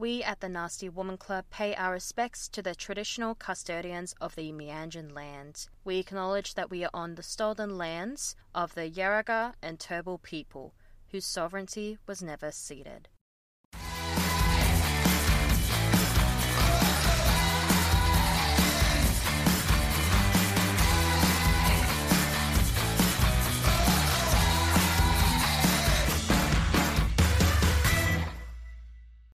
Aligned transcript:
We 0.00 0.22
at 0.22 0.40
the 0.40 0.48
Nasty 0.48 0.88
Woman 0.88 1.18
Club 1.18 1.44
pay 1.50 1.74
our 1.74 1.92
respects 1.92 2.48
to 2.48 2.62
the 2.62 2.74
traditional 2.74 3.34
custodians 3.34 4.14
of 4.18 4.34
the 4.34 4.50
Meanjin 4.50 5.12
land. 5.12 5.68
We 5.84 5.98
acknowledge 5.98 6.54
that 6.54 6.70
we 6.70 6.82
are 6.84 6.90
on 6.94 7.16
the 7.16 7.22
stolen 7.22 7.76
lands 7.76 8.34
of 8.54 8.74
the 8.74 8.88
Yuggera 8.88 9.52
and 9.60 9.78
Turrbal 9.78 10.22
people, 10.22 10.72
whose 11.10 11.26
sovereignty 11.26 11.98
was 12.06 12.22
never 12.22 12.50
ceded. 12.50 13.10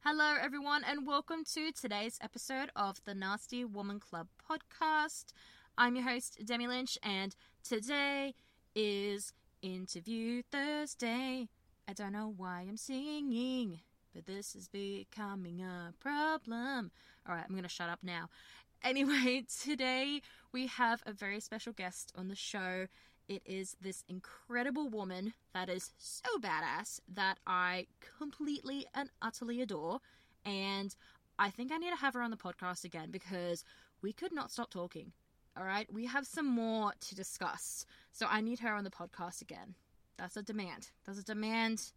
Hello, 0.08 0.36
everyone, 0.40 0.84
and 0.84 1.04
welcome 1.04 1.42
to 1.52 1.72
today's 1.72 2.16
episode 2.22 2.70
of 2.76 3.02
the 3.04 3.12
Nasty 3.12 3.64
Woman 3.64 3.98
Club 3.98 4.28
podcast. 4.48 5.32
I'm 5.76 5.96
your 5.96 6.04
host, 6.04 6.38
Demi 6.44 6.68
Lynch, 6.68 6.96
and 7.02 7.34
today 7.64 8.36
is 8.76 9.32
Interview 9.62 10.42
Thursday. 10.52 11.48
I 11.88 11.92
don't 11.92 12.12
know 12.12 12.32
why 12.36 12.66
I'm 12.68 12.76
singing, 12.76 13.80
but 14.14 14.26
this 14.26 14.54
is 14.54 14.68
becoming 14.68 15.60
a 15.60 15.92
problem. 15.98 16.92
All 17.28 17.34
right, 17.34 17.44
I'm 17.44 17.56
going 17.56 17.64
to 17.64 17.68
shut 17.68 17.90
up 17.90 17.98
now. 18.04 18.28
Anyway, 18.84 19.44
today 19.60 20.22
we 20.52 20.68
have 20.68 21.02
a 21.04 21.12
very 21.12 21.40
special 21.40 21.72
guest 21.72 22.12
on 22.14 22.28
the 22.28 22.36
show. 22.36 22.86
It 23.28 23.42
is 23.44 23.76
this 23.80 24.04
incredible 24.08 24.88
woman 24.88 25.34
that 25.52 25.68
is 25.68 25.92
so 25.98 26.38
badass 26.40 27.00
that 27.12 27.38
I 27.46 27.86
completely 28.18 28.86
and 28.94 29.10
utterly 29.20 29.60
adore. 29.60 30.00
And 30.44 30.94
I 31.38 31.50
think 31.50 31.72
I 31.72 31.78
need 31.78 31.90
to 31.90 31.96
have 31.96 32.14
her 32.14 32.22
on 32.22 32.30
the 32.30 32.36
podcast 32.36 32.84
again 32.84 33.10
because 33.10 33.64
we 34.00 34.12
could 34.12 34.32
not 34.32 34.52
stop 34.52 34.70
talking. 34.70 35.12
All 35.56 35.64
right, 35.64 35.92
we 35.92 36.06
have 36.06 36.26
some 36.26 36.46
more 36.46 36.92
to 37.00 37.14
discuss. 37.14 37.86
So 38.12 38.26
I 38.30 38.40
need 38.40 38.60
her 38.60 38.74
on 38.74 38.84
the 38.84 38.90
podcast 38.90 39.40
again. 39.40 39.74
That's 40.18 40.36
a 40.36 40.42
demand. 40.42 40.90
That's 41.04 41.18
a 41.18 41.24
demand, 41.24 41.92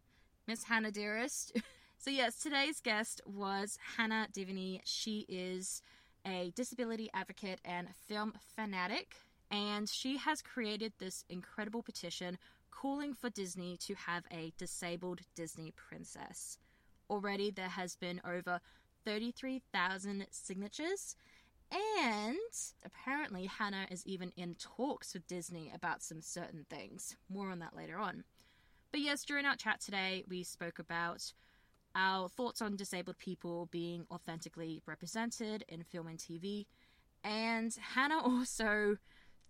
Miss 0.46 0.64
Hannah 0.64 0.90
Dearest. 0.90 1.52
so, 1.98 2.10
yes, 2.10 2.36
today's 2.36 2.80
guest 2.80 3.20
was 3.24 3.78
Hannah 3.96 4.28
Diviney. 4.32 4.80
She 4.84 5.26
is 5.28 5.82
a 6.26 6.52
disability 6.54 7.08
advocate 7.14 7.60
and 7.64 7.88
film 8.08 8.34
fanatic 8.56 9.16
and 9.50 9.88
she 9.88 10.16
has 10.16 10.42
created 10.42 10.92
this 10.98 11.24
incredible 11.28 11.82
petition 11.82 12.38
calling 12.70 13.14
for 13.14 13.30
Disney 13.30 13.76
to 13.78 13.94
have 13.94 14.24
a 14.30 14.52
disabled 14.56 15.20
Disney 15.34 15.72
princess. 15.76 16.58
Already 17.08 17.50
there 17.50 17.68
has 17.68 17.96
been 17.96 18.20
over 18.24 18.60
33,000 19.04 20.26
signatures 20.30 21.16
and 21.72 22.36
apparently 22.84 23.46
Hannah 23.46 23.86
is 23.90 24.06
even 24.06 24.32
in 24.36 24.56
talks 24.56 25.14
with 25.14 25.26
Disney 25.26 25.70
about 25.74 26.02
some 26.02 26.20
certain 26.20 26.66
things. 26.68 27.16
More 27.28 27.50
on 27.50 27.60
that 27.60 27.76
later 27.76 27.98
on. 27.98 28.24
But 28.90 29.00
yes, 29.00 29.24
during 29.24 29.46
our 29.46 29.54
chat 29.54 29.80
today, 29.80 30.24
we 30.28 30.42
spoke 30.42 30.80
about 30.80 31.32
our 31.94 32.28
thoughts 32.28 32.60
on 32.60 32.76
disabled 32.76 33.18
people 33.18 33.68
being 33.70 34.04
authentically 34.10 34.82
represented 34.86 35.64
in 35.68 35.84
film 35.84 36.08
and 36.08 36.18
TV. 36.18 36.66
And 37.22 37.76
Hannah 37.94 38.20
also 38.24 38.96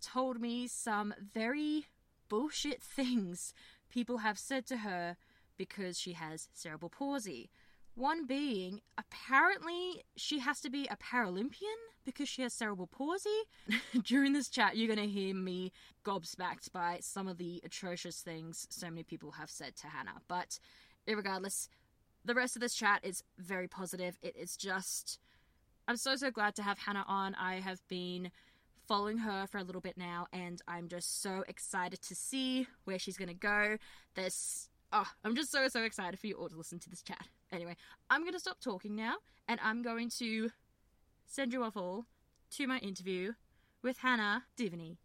told 0.01 0.41
me 0.41 0.67
some 0.67 1.13
very 1.33 1.87
bullshit 2.29 2.81
things 2.81 3.53
people 3.89 4.19
have 4.19 4.39
said 4.39 4.65
to 4.67 4.77
her 4.77 5.17
because 5.57 5.99
she 5.99 6.13
has 6.13 6.49
cerebral 6.53 6.89
palsy. 6.89 7.49
One 7.95 8.25
being, 8.25 8.81
apparently, 8.97 10.03
she 10.15 10.39
has 10.39 10.61
to 10.61 10.69
be 10.69 10.87
a 10.89 10.95
Paralympian 10.95 11.75
because 12.05 12.29
she 12.29 12.41
has 12.41 12.53
cerebral 12.53 12.87
palsy. 12.87 13.29
During 14.03 14.33
this 14.33 14.47
chat, 14.49 14.77
you're 14.77 14.93
going 14.93 15.07
to 15.07 15.13
hear 15.13 15.35
me 15.35 15.71
gobsmacked 16.05 16.71
by 16.71 16.99
some 17.01 17.27
of 17.27 17.37
the 17.37 17.61
atrocious 17.65 18.21
things 18.21 18.65
so 18.69 18.89
many 18.89 19.03
people 19.03 19.31
have 19.31 19.49
said 19.49 19.75
to 19.77 19.87
Hannah. 19.87 20.21
But 20.27 20.57
regardless, 21.05 21.67
the 22.23 22.33
rest 22.33 22.55
of 22.55 22.61
this 22.61 22.73
chat 22.73 23.01
is 23.03 23.23
very 23.37 23.67
positive. 23.67 24.17
It 24.21 24.35
is 24.37 24.55
just. 24.55 25.19
I'm 25.87 25.97
so, 25.97 26.15
so 26.15 26.31
glad 26.31 26.55
to 26.55 26.63
have 26.63 26.79
Hannah 26.79 27.05
on. 27.07 27.35
I 27.35 27.55
have 27.55 27.85
been 27.89 28.31
following 28.91 29.19
her 29.19 29.47
for 29.47 29.57
a 29.57 29.63
little 29.63 29.79
bit 29.79 29.97
now, 29.97 30.27
and 30.33 30.61
I'm 30.67 30.89
just 30.89 31.21
so 31.21 31.45
excited 31.47 32.01
to 32.01 32.13
see 32.13 32.67
where 32.83 32.99
she's 32.99 33.15
gonna 33.15 33.33
go. 33.33 33.77
There's 34.15 34.67
oh, 34.91 35.07
I'm 35.23 35.33
just 35.33 35.49
so 35.49 35.69
so 35.69 35.83
excited 35.83 36.19
for 36.19 36.27
you 36.27 36.35
all 36.35 36.49
to 36.49 36.57
listen 36.57 36.77
to 36.79 36.89
this 36.89 37.01
chat. 37.01 37.25
Anyway, 37.53 37.77
I'm 38.09 38.25
gonna 38.25 38.37
stop 38.37 38.59
talking 38.59 38.93
now, 38.93 39.13
and 39.47 39.61
I'm 39.63 39.81
going 39.81 40.09
to 40.17 40.49
send 41.25 41.53
you 41.53 41.63
off 41.63 41.77
all 41.77 42.07
to 42.57 42.67
my 42.67 42.79
interview 42.79 43.31
with 43.81 43.99
Hannah 43.99 44.43
Diviney. 44.57 44.97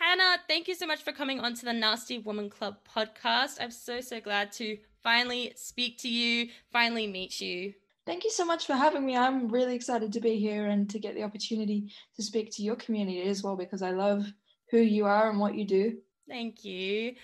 Hannah, 0.00 0.38
thank 0.48 0.66
you 0.66 0.74
so 0.74 0.88
much 0.88 1.04
for 1.04 1.12
coming 1.12 1.38
on 1.38 1.54
to 1.54 1.64
the 1.64 1.72
Nasty 1.72 2.18
Woman 2.18 2.50
Club 2.50 2.78
podcast. 2.92 3.58
I'm 3.60 3.70
so 3.70 4.00
so 4.00 4.20
glad 4.20 4.50
to 4.54 4.78
finally 5.04 5.52
speak 5.54 5.98
to 5.98 6.08
you, 6.08 6.48
finally 6.72 7.06
meet 7.06 7.40
you. 7.40 7.74
Thank 8.06 8.22
you 8.22 8.30
so 8.30 8.44
much 8.44 8.66
for 8.66 8.74
having 8.74 9.04
me. 9.04 9.16
I'm 9.16 9.48
really 9.48 9.74
excited 9.74 10.12
to 10.12 10.20
be 10.20 10.38
here 10.38 10.66
and 10.66 10.88
to 10.90 11.00
get 11.00 11.16
the 11.16 11.24
opportunity 11.24 11.92
to 12.14 12.22
speak 12.22 12.52
to 12.52 12.62
your 12.62 12.76
community 12.76 13.22
as 13.22 13.42
well 13.42 13.56
because 13.56 13.82
I 13.82 13.90
love 13.90 14.24
who 14.70 14.78
you 14.78 15.06
are 15.06 15.28
and 15.28 15.40
what 15.40 15.56
you 15.56 15.66
do. 15.66 15.98
Thank 16.28 16.64
you. 16.64 17.14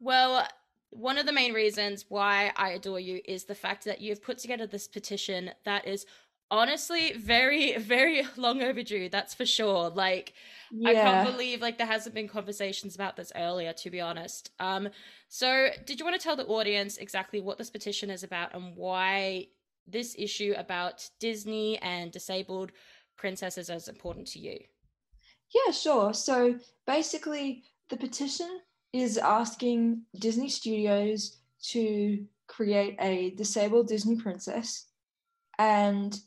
Well, 0.00 0.48
one 0.90 1.18
of 1.18 1.26
the 1.26 1.32
main 1.32 1.52
reasons 1.52 2.06
why 2.08 2.52
I 2.56 2.70
adore 2.70 3.00
you 3.00 3.20
is 3.26 3.44
the 3.44 3.54
fact 3.54 3.84
that 3.84 4.00
you've 4.00 4.22
put 4.22 4.38
together 4.38 4.66
this 4.66 4.88
petition 4.88 5.50
that 5.64 5.86
is 5.86 6.06
honestly 6.50 7.12
very 7.12 7.76
very 7.78 8.26
long 8.36 8.60
overdue 8.60 9.08
that's 9.08 9.34
for 9.34 9.46
sure 9.46 9.88
like 9.90 10.32
yeah. 10.72 10.88
i 10.90 10.94
can't 10.94 11.30
believe 11.30 11.60
like 11.60 11.78
there 11.78 11.86
hasn't 11.86 12.12
been 12.12 12.26
conversations 12.26 12.96
about 12.96 13.16
this 13.16 13.30
earlier 13.36 13.72
to 13.72 13.88
be 13.88 14.00
honest 14.00 14.50
um 14.58 14.88
so 15.28 15.68
did 15.86 16.00
you 16.00 16.04
want 16.04 16.18
to 16.18 16.22
tell 16.22 16.34
the 16.34 16.46
audience 16.46 16.96
exactly 16.96 17.40
what 17.40 17.56
this 17.56 17.70
petition 17.70 18.10
is 18.10 18.24
about 18.24 18.52
and 18.52 18.74
why 18.74 19.46
this 19.90 20.14
issue 20.18 20.54
about 20.56 21.08
Disney 21.18 21.78
and 21.78 22.10
disabled 22.10 22.72
princesses 23.16 23.70
is 23.70 23.88
important 23.88 24.26
to 24.28 24.38
you? 24.38 24.58
Yeah, 25.54 25.72
sure. 25.72 26.14
So 26.14 26.58
basically, 26.86 27.64
the 27.88 27.96
petition 27.96 28.60
is 28.92 29.18
asking 29.18 30.02
Disney 30.18 30.48
Studios 30.48 31.38
to 31.70 32.24
create 32.46 32.96
a 33.00 33.30
disabled 33.30 33.88
Disney 33.88 34.16
princess. 34.16 34.86
And 35.58 36.18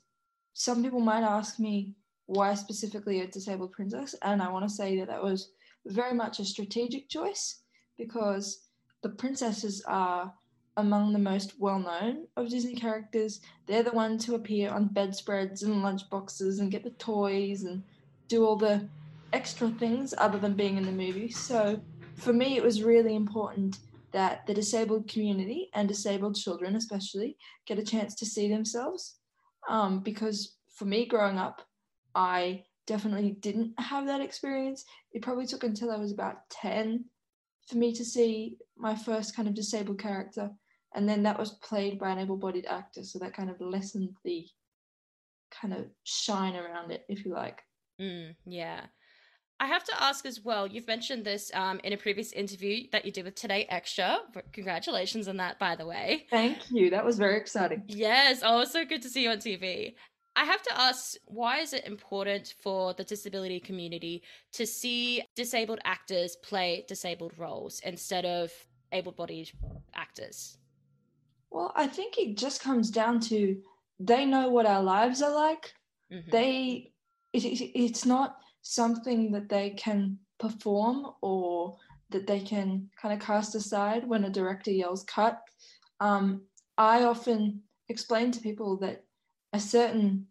some 0.53 0.84
people 0.84 1.00
might 1.00 1.23
ask 1.23 1.59
me 1.59 1.96
why 2.28 2.53
specifically 2.53 3.22
a 3.22 3.28
disabled 3.28 3.72
princess. 3.72 4.16
And 4.22 4.41
I 4.41 4.50
want 4.52 4.68
to 4.68 4.73
say 4.73 5.00
that 5.00 5.07
that 5.07 5.23
was 5.23 5.52
very 5.85 6.13
much 6.13 6.40
a 6.40 6.46
strategic 6.46 7.09
choice 7.09 7.62
because 7.97 8.68
the 9.02 9.09
princesses 9.09 9.84
are 9.88 10.34
among 10.78 11.14
the 11.14 11.20
most 11.20 11.59
well 11.59 11.79
known 11.79 12.28
of 12.35 12.49
Disney 12.49 12.75
characters. 12.75 13.41
They're 13.67 13.84
the 13.84 13.91
ones 13.91 14.25
who 14.25 14.35
appear 14.35 14.72
on 14.72 14.87
bedspreads 14.87 15.64
and 15.64 15.84
lunchboxes 15.84 16.59
and 16.59 16.72
get 16.72 16.84
the 16.84 16.91
toys 16.91 17.64
and 17.64 17.84
do 18.28 18.46
all 18.46 18.55
the 18.55 18.87
extra 19.34 19.70
things 19.70 20.14
other 20.17 20.37
than 20.37 20.53
being 20.53 20.78
in 20.78 20.85
the 20.85 20.91
movie. 20.91 21.29
So 21.29 21.79
for 22.16 22.34
me, 22.34 22.58
it 22.58 22.64
was 22.64 22.84
really 22.84 23.16
important 23.16 23.79
that 24.11 24.46
the 24.46 24.53
disabled 24.53 25.08
community 25.08 25.70
and 25.73 25.87
disabled 25.87 26.35
children, 26.35 26.76
especially, 26.76 27.37
get 27.66 27.79
a 27.79 27.84
chance 27.84 28.16
to 28.16 28.26
see 28.26 28.47
themselves. 28.47 29.16
Um, 29.67 30.02
because 30.02 30.55
for 30.76 30.85
me, 30.85 31.05
growing 31.05 31.37
up, 31.37 31.61
I 32.14 32.64
definitely 32.85 33.31
didn't 33.40 33.79
have 33.79 34.05
that 34.05 34.22
experience. 34.22 34.85
It 35.11 35.22
probably 35.22 35.47
took 35.47 35.64
until 35.64 35.91
I 35.91 35.97
was 35.97 36.11
about 36.11 36.49
10 36.49 37.05
for 37.67 37.78
me 37.78 37.93
to 37.93 38.05
see 38.05 38.58
my 38.78 38.96
first 38.96 39.35
kind 39.35 39.47
of 39.47 39.53
disabled 39.53 39.99
character 39.99 40.52
and 40.95 41.07
then 41.07 41.23
that 41.23 41.40
was 41.40 41.51
played 41.51 41.99
by 41.99 42.09
an 42.09 42.19
able-bodied 42.19 42.66
actor 42.66 43.03
so 43.03 43.19
that 43.19 43.35
kind 43.35 43.49
of 43.49 43.59
lessened 43.59 44.09
the 44.23 44.45
kind 45.51 45.73
of 45.73 45.85
shine 46.03 46.55
around 46.55 46.91
it 46.91 47.05
if 47.09 47.25
you 47.25 47.34
like 47.34 47.61
mm, 47.99 48.34
yeah 48.45 48.81
I 49.59 49.67
have 49.67 49.85
to 49.85 50.03
ask 50.03 50.25
as 50.25 50.41
well. 50.41 50.67
You've 50.67 50.87
mentioned 50.87 51.23
this 51.23 51.49
um, 51.53 51.79
in 51.85 51.93
a 51.93 51.97
previous 51.97 52.34
interview 52.34 52.87
that 52.91 53.05
you 53.05 53.13
did 53.13 53.23
with 53.23 53.35
Today 53.35 53.66
Extra. 53.69 54.17
Congratulations 54.51 55.29
on 55.29 55.37
that, 55.37 55.57
by 55.57 55.75
the 55.78 55.85
way. 55.85 56.25
Thank 56.29 56.69
you. 56.69 56.90
That 56.90 57.05
was 57.05 57.17
very 57.17 57.37
exciting. 57.37 57.84
Yes. 57.87 58.41
Oh, 58.43 58.66
so 58.66 58.84
good 58.84 59.01
to 59.03 59.09
see 59.09 59.23
you 59.23 59.29
on 59.29 59.37
TV. 59.37 59.93
I 60.35 60.45
have 60.45 60.63
to 60.63 60.81
ask, 60.81 61.16
why 61.25 61.59
is 61.59 61.73
it 61.73 61.85
important 61.85 62.55
for 62.61 62.93
the 62.93 63.03
disability 63.03 63.59
community 63.59 64.23
to 64.53 64.66
see 64.66 65.23
disabled 65.35 65.79
actors 65.85 66.35
play 66.43 66.84
disabled 66.87 67.34
roles 67.37 67.79
instead 67.85 68.25
of 68.25 68.51
able 68.91 69.11
bodied 69.11 69.51
actors? 69.93 70.57
Well, 71.53 71.72
I 71.76 71.85
think 71.85 72.17
it 72.17 72.35
just 72.35 72.64
comes 72.64 72.90
down 72.90 73.20
to 73.22 73.55
they 74.00 74.26
know 74.26 74.50
what 74.50 74.66
our 74.66 74.82
lives 74.82 75.22
are 75.22 75.34
like. 75.34 75.72
Mm-hmm. 76.11 76.32
They, 76.32 76.91
it, 77.32 77.46
it, 77.46 77.79
it's 77.79 78.05
not 78.05 78.38
something 78.64 79.32
that 79.34 79.50
they 79.50 79.70
can 79.70 80.17
perform 80.40 81.11
or 81.22 81.78
that 82.09 82.26
they 82.26 82.40
can 82.40 82.90
kind 83.00 83.14
of 83.14 83.26
cast 83.26 83.53
aside 83.53 84.08
when 84.08 84.23
a 84.23 84.32
director 84.32 84.72
yells 84.72 85.03
cut. 85.03 85.40
Um, 86.00 86.41
I 86.78 87.03
often 87.03 87.61
explain 87.88 88.32
to 88.32 88.41
people 88.41 88.78
that 88.78 89.03
a 89.53 89.59
certain 89.59 90.26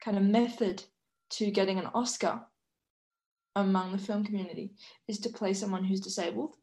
kind 0.00 0.16
of 0.16 0.22
method 0.22 0.82
to 1.28 1.50
getting 1.50 1.78
an 1.78 1.90
Oscar 1.94 2.40
among 3.56 3.92
the 3.92 3.98
film 3.98 4.24
community 4.24 4.72
is 5.06 5.18
to 5.18 5.28
play 5.28 5.52
someone 5.52 5.84
who's 5.84 6.00
disabled 6.00 6.56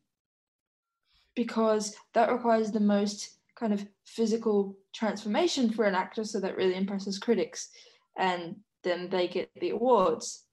because 1.36 1.96
that 2.14 2.32
requires 2.32 2.72
the 2.72 2.80
most 2.80 3.38
kind 3.64 3.74
of 3.74 3.88
physical 4.06 4.76
transformation 4.94 5.72
for 5.72 5.86
an 5.86 5.96
actor 5.96 6.24
so 6.24 6.40
that 6.40 6.58
really 6.58 6.76
impresses 6.76 7.18
critics 7.18 7.70
and 8.18 8.56
then 8.84 9.10
they 9.10 9.28
get 9.28 9.50
the 9.62 9.70
awards. 9.70 10.44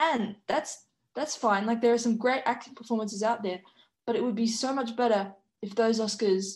And 0.00 0.36
that's 0.48 0.86
that's 1.14 1.36
fine. 1.36 1.66
Like 1.66 1.80
there 1.80 1.92
are 1.92 1.98
some 1.98 2.16
great 2.16 2.42
acting 2.46 2.74
performances 2.74 3.22
out 3.22 3.42
there 3.42 3.60
but 4.06 4.16
it 4.16 4.24
would 4.24 4.34
be 4.34 4.46
so 4.46 4.72
much 4.72 4.96
better 4.96 5.32
if 5.62 5.74
those 5.74 6.00
oscars 6.00 6.46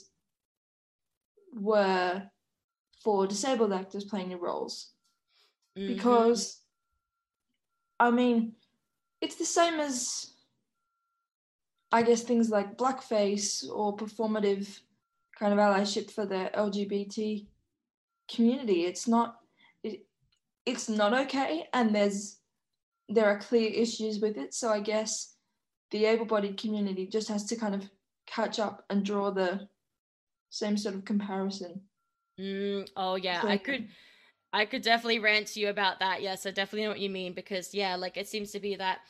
were 1.54 2.22
for 3.02 3.26
disabled 3.26 3.72
actors 3.72 4.04
playing 4.04 4.31
the 4.31 4.36
roles. 4.36 4.92
Mm-hmm. 5.78 5.94
because 5.94 6.60
i 8.00 8.10
mean 8.10 8.54
it's 9.20 9.36
the 9.36 9.44
same 9.44 9.78
as 9.78 10.32
i 11.92 12.02
guess 12.02 12.22
things 12.22 12.50
like 12.50 12.76
blackface 12.76 13.64
or 13.70 13.96
performative 13.96 14.81
kind 15.38 15.52
of 15.52 15.58
allyship 15.58 16.11
for 16.11 16.26
the 16.26 16.50
lgbt 16.55 17.46
community 18.31 18.85
it's 18.85 19.06
not 19.06 19.37
it, 19.82 20.06
it's 20.67 20.88
not 20.88 21.14
okay 21.14 21.64
and 21.73 21.94
there's 21.94 22.38
there 23.08 23.26
are 23.26 23.38
clear 23.38 23.70
issues 23.70 24.20
with 24.20 24.37
it. 24.37 24.55
So 24.55 24.70
I 24.70 24.81
guess 24.81 25.35
the 25.90 26.05
able-bodied 26.05 26.58
community 26.58 27.06
just 27.06 27.29
has 27.29 27.44
to 27.46 27.56
kind 27.56 27.75
of 27.75 27.88
catch 28.26 28.58
up 28.58 28.85
and 28.90 29.05
draw 29.05 29.31
the 29.31 29.69
same 30.50 30.76
sort 30.76 30.94
of 30.94 31.05
comparison. 31.05 31.81
Mm, 32.38 32.88
oh 32.96 33.17
yeah, 33.17 33.41
so, 33.41 33.49
I 33.49 33.56
could 33.56 33.88
I 34.52 34.64
could 34.64 34.82
definitely 34.82 35.19
rant 35.19 35.49
to 35.49 35.61
you 35.61 35.70
about 35.70 36.00
that. 36.00 36.23
Yes, 36.23 36.46
I 36.46 36.50
definitely 36.50 36.84
know 36.84 36.91
what 36.91 37.00
you 37.00 37.11
mean 37.11 37.32
because 37.32 37.75
yeah, 37.75 37.96
like 37.96 38.17
it 38.17 38.29
seems 38.29 38.52
to 38.52 38.61
be 38.61 38.76
that 38.76 39.00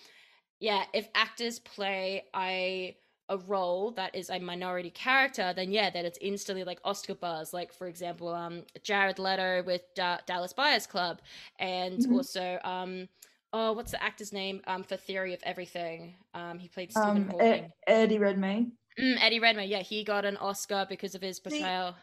yeah, 0.60 0.84
if 0.94 1.08
actors 1.14 1.58
play 1.58 2.24
a 2.34 2.96
a 3.28 3.38
role 3.38 3.90
that 3.92 4.14
is 4.14 4.30
a 4.30 4.38
minority 4.38 4.90
character, 4.90 5.52
then 5.54 5.70
yeah, 5.70 5.90
that 5.90 6.04
it's 6.04 6.18
instantly 6.20 6.64
like 6.64 6.80
Oscar 6.84 7.14
buzz. 7.14 7.52
Like 7.52 7.72
for 7.72 7.86
example, 7.86 8.28
um, 8.28 8.62
Jared 8.82 9.18
Leto 9.18 9.62
with 9.64 9.82
da- 9.94 10.20
Dallas 10.26 10.52
Buyers 10.52 10.86
Club, 10.86 11.20
and 11.58 11.98
mm-hmm. 11.98 12.14
also 12.14 12.58
um, 12.64 13.08
oh, 13.52 13.72
what's 13.72 13.92
the 13.92 14.02
actor's 14.02 14.32
name? 14.32 14.60
Um, 14.66 14.82
for 14.82 14.96
Theory 14.96 15.34
of 15.34 15.40
Everything. 15.42 16.14
Um, 16.34 16.58
he 16.58 16.68
played 16.68 16.90
Stephen 16.90 17.08
um, 17.08 17.28
Hawking. 17.30 17.46
Ed- 17.46 17.72
Eddie 17.86 18.18
Redmayne. 18.18 18.72
Mm, 18.98 19.16
Eddie 19.20 19.40
Redmayne. 19.40 19.68
Yeah, 19.68 19.82
he 19.82 20.04
got 20.04 20.24
an 20.24 20.36
Oscar 20.38 20.86
because 20.88 21.14
of 21.14 21.22
his 21.22 21.40
portrayal. 21.40 21.94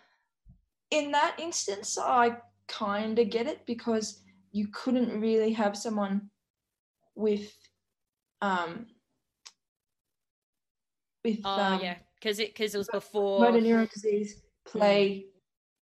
In 0.91 1.11
that 1.11 1.35
instance, 1.39 1.97
I 1.97 2.37
kind 2.67 3.19
of 3.19 3.29
get 3.29 3.47
it 3.47 3.65
because 3.65 4.21
you 4.51 4.67
couldn't 4.71 5.19
really 5.19 5.51
have 5.53 5.75
someone 5.75 6.29
with, 7.15 7.53
um, 8.41 8.87
with 11.25 11.39
oh 11.43 11.49
um, 11.49 11.81
yeah, 11.81 11.95
because 12.19 12.39
it 12.39 12.53
because 12.53 12.73
it 12.73 12.77
was 12.77 12.87
before 12.87 13.39
motor 13.41 13.59
neuron 13.59 13.91
disease 13.91 14.41
play 14.65 15.25
mm. 15.25 15.25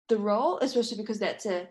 the 0.09 0.18
role, 0.18 0.59
especially 0.59 0.97
because 0.97 1.19
that's 1.19 1.45
a 1.45 1.68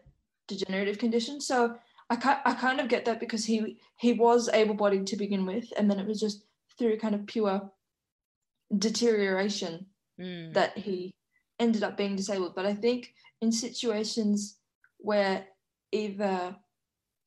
degenerative 0.48 0.98
condition. 0.98 1.40
So 1.40 1.76
I, 2.10 2.40
I 2.44 2.54
kind 2.54 2.80
of 2.80 2.88
get 2.88 3.04
that 3.06 3.20
because 3.20 3.44
he 3.44 3.78
he 3.96 4.12
was 4.12 4.50
able-bodied 4.52 5.06
to 5.06 5.16
begin 5.16 5.46
with 5.46 5.72
and 5.76 5.90
then 5.90 5.98
it 5.98 6.06
was 6.06 6.20
just 6.20 6.44
through 6.78 6.98
kind 6.98 7.14
of 7.14 7.26
pure 7.26 7.70
deterioration 8.76 9.86
mm. 10.20 10.52
that 10.52 10.76
he 10.76 11.14
ended 11.58 11.82
up 11.82 11.96
being 11.96 12.16
disabled 12.16 12.54
but 12.54 12.66
i 12.66 12.74
think 12.74 13.14
in 13.40 13.52
situations 13.52 14.58
where 14.98 15.46
either 15.92 16.56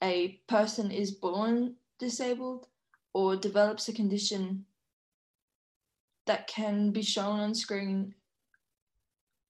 a 0.03 0.39
person 0.47 0.91
is 0.91 1.11
born 1.11 1.75
disabled 1.99 2.67
or 3.13 3.35
develops 3.35 3.87
a 3.87 3.93
condition 3.93 4.65
that 6.25 6.47
can 6.47 6.91
be 6.91 7.01
shown 7.01 7.39
on 7.39 7.53
screen 7.53 8.13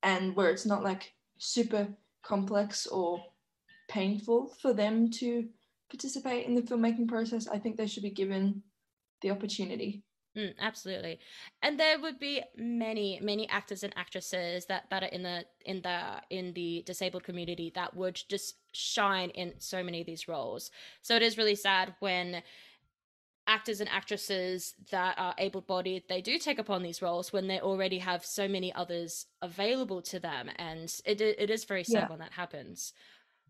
and 0.04 0.36
where 0.36 0.50
it's 0.52 0.66
not 0.66 0.84
like 0.84 1.14
super 1.38 1.88
complex 2.22 2.86
or 2.88 3.24
painful 3.88 4.48
for 4.62 4.74
them 4.74 5.10
to 5.10 5.48
participate 5.90 6.46
in 6.46 6.56
the 6.56 6.62
filmmaking 6.62 7.08
process, 7.08 7.48
I 7.48 7.60
think 7.60 7.78
they 7.78 7.88
should 7.88 8.04
be 8.04 8.10
given 8.10 8.62
the 9.22 9.32
opportunity. 9.32 10.04
Mm, 10.38 10.54
absolutely, 10.60 11.20
and 11.62 11.80
there 11.80 11.98
would 11.98 12.20
be 12.20 12.44
many, 12.58 13.20
many 13.22 13.48
actors 13.48 13.84
and 13.84 13.94
actresses 13.96 14.66
that 14.66 14.84
that 14.90 15.02
are 15.02 15.08
in 15.08 15.24
the 15.24 15.46
in 15.66 15.82
the 15.82 16.22
in 16.30 16.52
the 16.54 16.84
disabled 16.86 17.24
community 17.24 17.72
that 17.76 17.96
would 17.96 18.22
just 18.28 18.56
shine 18.74 19.30
in 19.30 19.54
so 19.60 19.82
many 19.82 20.02
of 20.02 20.08
these 20.08 20.28
roles. 20.28 20.72
So 21.02 21.16
it 21.16 21.22
is 21.22 21.38
really 21.38 21.56
sad 21.56 21.96
when 22.00 22.44
actors 23.48 23.80
and 23.80 23.90
actresses 23.90 24.74
that 24.92 25.16
are 25.18 25.36
able-bodied 25.38 26.04
they 26.10 26.22
do 26.22 26.38
take 26.38 26.60
upon 26.60 26.82
these 26.82 27.02
roles 27.02 27.32
when 27.32 27.48
they 27.48 27.60
already 27.60 28.00
have 28.00 28.26
so 28.26 28.48
many 28.48 28.74
others 28.74 29.28
available 29.42 30.02
to 30.02 30.20
them 30.20 30.50
and 30.58 31.02
it, 31.06 31.22
it 31.22 31.50
is 31.50 31.64
very 31.64 31.84
sad 31.84 32.04
yeah. 32.04 32.10
when 32.10 32.20
that 32.20 32.32
happens 32.32 32.94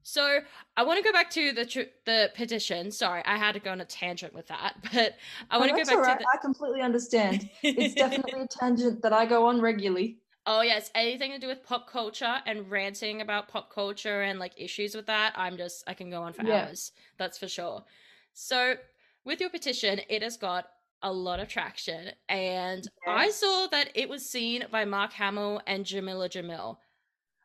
so 0.08 0.40
I 0.78 0.84
want 0.84 1.00
to 1.00 1.04
go 1.04 1.12
back 1.12 1.32
to 1.32 1.52
the 1.52 1.66
tr- 1.66 1.92
the 2.06 2.30
petition. 2.36 2.92
Sorry, 2.92 3.24
I 3.26 3.38
had 3.38 3.54
to 3.54 3.60
go 3.60 3.72
on 3.72 3.82
a 3.82 3.86
tangent 3.86 4.36
with 4.36 4.46
that, 4.50 4.76
but 4.94 5.16
I 5.50 5.58
want 5.58 5.72
oh, 5.72 5.78
to 5.78 5.84
go 5.84 5.90
back 5.90 6.06
right. 6.06 6.20
to. 6.20 6.24
The- 6.24 6.30
I 6.32 6.38
completely 6.40 6.82
understand. 6.82 7.50
it's 7.64 7.96
definitely 7.96 8.42
a 8.42 8.48
tangent 8.48 9.02
that 9.02 9.14
I 9.14 9.26
go 9.26 9.48
on 9.48 9.60
regularly. 9.62 10.20
Oh 10.46 10.62
yes, 10.62 10.92
anything 10.94 11.32
to 11.32 11.40
do 11.40 11.48
with 11.48 11.64
pop 11.64 11.90
culture 11.90 12.36
and 12.46 12.70
ranting 12.70 13.22
about 13.22 13.48
pop 13.48 13.74
culture 13.74 14.22
and 14.22 14.38
like 14.38 14.54
issues 14.58 14.94
with 14.94 15.08
that, 15.08 15.34
I'm 15.36 15.58
just 15.58 15.84
I 15.88 15.96
can 15.96 16.12
go 16.12 16.22
on 16.22 16.34
for 16.34 16.44
yeah. 16.44 16.68
hours. 16.68 16.92
That's 17.18 17.40
for 17.40 17.48
sure. 17.48 17.84
So 18.36 18.76
with 19.26 19.42
your 19.42 19.50
petition, 19.50 20.02
it 20.10 20.22
has 20.22 20.38
got 20.38 20.68
a 21.02 21.12
lot 21.12 21.40
of 21.40 21.48
traction, 21.48 22.12
and 22.30 22.84
yes. 22.84 22.90
I 23.08 23.30
saw 23.30 23.68
that 23.68 23.90
it 23.96 24.10
was 24.10 24.28
seen 24.28 24.66
by 24.72 24.86
Mark 24.86 25.14
Hamill 25.14 25.62
and 25.68 25.86
Jamila 25.86 26.30
Jamil. 26.30 26.78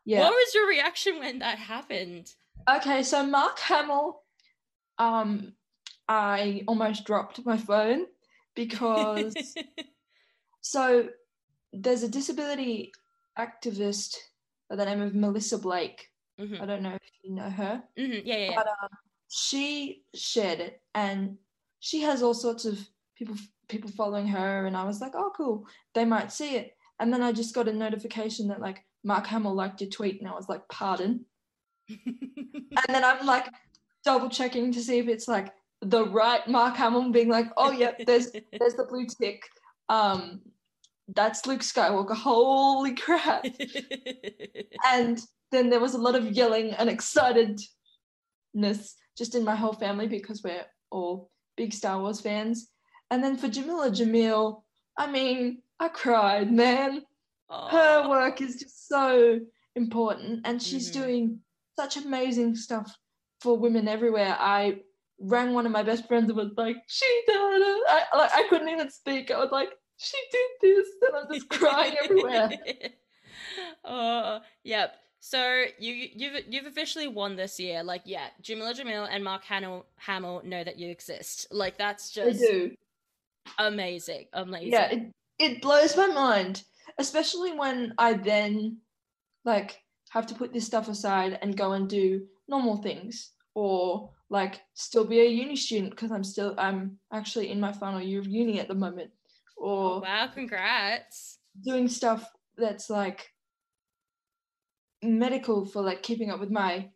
Yeah. 0.04 0.20
What 0.20 0.32
was 0.32 0.54
your 0.54 0.68
reaction 0.68 1.18
when 1.18 1.40
that 1.40 1.58
happened? 1.58 2.34
Okay, 2.68 3.02
so 3.02 3.24
Mark 3.24 3.58
Hamill, 3.58 4.22
um, 4.98 5.52
I 6.08 6.62
almost 6.66 7.04
dropped 7.04 7.44
my 7.44 7.56
phone 7.56 8.06
because 8.54 9.34
so 10.60 11.08
there's 11.72 12.02
a 12.02 12.08
disability 12.08 12.92
activist 13.38 14.16
by 14.68 14.76
the 14.76 14.84
name 14.84 15.00
of 15.00 15.14
Melissa 15.14 15.58
Blake. 15.58 16.08
Mm-hmm. 16.40 16.62
I 16.62 16.66
don't 16.66 16.82
know 16.82 16.94
if 16.94 17.10
you 17.22 17.34
know 17.34 17.50
her. 17.50 17.82
Mm-hmm. 17.98 18.26
Yeah, 18.26 18.36
yeah, 18.36 18.50
yeah. 18.50 18.56
But 18.56 18.66
um, 18.68 18.88
she 19.28 20.02
shared 20.14 20.60
it, 20.60 20.80
and 20.94 21.36
she 21.80 22.02
has 22.02 22.22
all 22.22 22.34
sorts 22.34 22.64
of 22.64 22.78
people 23.16 23.36
people 23.68 23.90
following 23.90 24.26
her, 24.28 24.66
and 24.66 24.76
I 24.76 24.84
was 24.84 25.00
like, 25.00 25.12
oh, 25.14 25.32
cool, 25.36 25.66
they 25.94 26.04
might 26.04 26.32
see 26.32 26.56
it. 26.56 26.76
And 26.98 27.12
then 27.12 27.22
I 27.22 27.32
just 27.32 27.54
got 27.54 27.68
a 27.68 27.72
notification 27.72 28.48
that 28.48 28.60
like 28.60 28.84
Mark 29.02 29.26
Hamill 29.26 29.54
liked 29.54 29.80
your 29.80 29.90
tweet, 29.90 30.20
and 30.20 30.28
I 30.28 30.34
was 30.34 30.48
like, 30.48 30.62
pardon 30.68 31.24
and 32.06 32.88
then 32.88 33.04
I'm 33.04 33.26
like 33.26 33.48
double 34.04 34.28
checking 34.28 34.72
to 34.72 34.80
see 34.80 34.98
if 34.98 35.08
it's 35.08 35.28
like 35.28 35.52
the 35.82 36.06
right 36.06 36.46
Mark 36.46 36.76
Hamill 36.76 37.10
being 37.10 37.28
like, 37.28 37.50
oh 37.56 37.72
yep, 37.72 38.00
there's 38.06 38.30
there's 38.58 38.74
the 38.74 38.84
blue 38.88 39.06
tick. 39.06 39.42
Um 39.88 40.40
that's 41.14 41.46
Luke 41.46 41.60
Skywalker. 41.60 42.14
Holy 42.14 42.94
crap. 42.94 43.44
and 44.86 45.20
then 45.50 45.68
there 45.70 45.80
was 45.80 45.94
a 45.94 45.98
lot 45.98 46.14
of 46.14 46.30
yelling 46.30 46.70
and 46.74 46.88
excitedness 46.88 47.64
just 49.18 49.34
in 49.34 49.44
my 49.44 49.56
whole 49.56 49.72
family 49.72 50.06
because 50.06 50.42
we're 50.44 50.64
all 50.92 51.30
big 51.60 51.74
Star 51.74 52.00
Wars 52.00 52.22
fans. 52.22 52.70
And 53.10 53.22
then 53.22 53.36
for 53.36 53.46
Jamila 53.48 53.90
Jamil, 53.90 54.62
I 54.96 55.10
mean, 55.10 55.60
I 55.78 55.88
cried, 55.88 56.50
man. 56.50 57.02
Aww. 57.50 57.70
Her 57.70 58.08
work 58.08 58.40
is 58.40 58.56
just 58.56 58.88
so 58.88 59.40
important 59.76 60.40
and 60.46 60.62
she's 60.62 60.90
mm-hmm. 60.90 61.02
doing 61.02 61.38
such 61.78 61.98
amazing 61.98 62.56
stuff 62.56 62.96
for 63.42 63.58
women 63.58 63.88
everywhere. 63.88 64.34
I 64.40 64.80
rang 65.18 65.52
one 65.52 65.66
of 65.66 65.72
my 65.72 65.82
best 65.82 66.08
friends 66.08 66.30
and 66.30 66.38
was 66.38 66.52
like, 66.56 66.76
"She 66.86 67.22
did 67.26 67.34
it!" 67.36 67.84
I 67.88 68.16
like 68.16 68.30
I 68.34 68.46
couldn't 68.48 68.70
even 68.70 68.90
speak. 68.90 69.30
I 69.30 69.38
was 69.38 69.52
like, 69.52 69.70
"She 69.98 70.16
did 70.32 70.50
this," 70.62 70.88
and 71.02 71.16
I'm 71.16 71.34
just 71.34 71.48
crying 71.50 71.94
everywhere. 72.02 72.50
oh, 73.84 74.40
yep. 74.64 74.94
So 75.20 75.64
you 75.78 76.08
you've 76.14 76.44
you've 76.48 76.66
officially 76.66 77.06
won 77.06 77.36
this 77.36 77.60
year. 77.60 77.82
Like, 77.82 78.02
yeah, 78.06 78.28
Jamila 78.40 78.72
Jamil 78.74 79.06
and 79.10 79.22
Mark 79.22 79.44
Hamill, 79.44 79.84
Hamill 79.96 80.42
know 80.44 80.64
that 80.64 80.78
you 80.78 80.90
exist. 80.90 81.46
Like, 81.50 81.76
that's 81.76 82.10
They 82.14 82.30
just 82.32 82.40
do. 82.40 82.70
amazing, 83.58 84.26
amazing. 84.32 84.72
Yeah, 84.72 84.90
it, 84.90 85.12
it 85.38 85.62
blows 85.62 85.96
my 85.96 86.06
mind, 86.06 86.62
especially 86.98 87.52
when 87.52 87.94
I 87.98 88.14
then 88.14 88.78
like 89.44 89.80
have 90.10 90.26
to 90.26 90.34
put 90.34 90.52
this 90.52 90.66
stuff 90.66 90.88
aside 90.88 91.38
and 91.42 91.56
go 91.56 91.72
and 91.72 91.88
do 91.88 92.26
normal 92.48 92.76
things 92.78 93.32
or 93.54 94.10
like 94.28 94.60
still 94.74 95.04
be 95.04 95.20
a 95.20 95.24
uni 95.28 95.56
student 95.56 95.90
because 95.90 96.10
I'm 96.10 96.24
still 96.24 96.54
I'm 96.58 96.98
actually 97.12 97.50
in 97.50 97.60
my 97.60 97.72
final 97.72 98.00
year 98.00 98.20
of 98.20 98.26
uni 98.26 98.58
at 98.60 98.68
the 98.68 98.74
moment 98.74 99.10
or 99.56 99.96
Oh, 99.96 100.00
wow, 100.00 100.28
congrats. 100.32 101.38
doing 101.64 101.88
stuff 101.88 102.28
that's 102.56 102.90
like 102.90 103.30
medical 105.02 105.64
for 105.64 105.82
like 105.82 106.02
keeping 106.02 106.30
up 106.30 106.40
with 106.40 106.50
my 106.50 106.88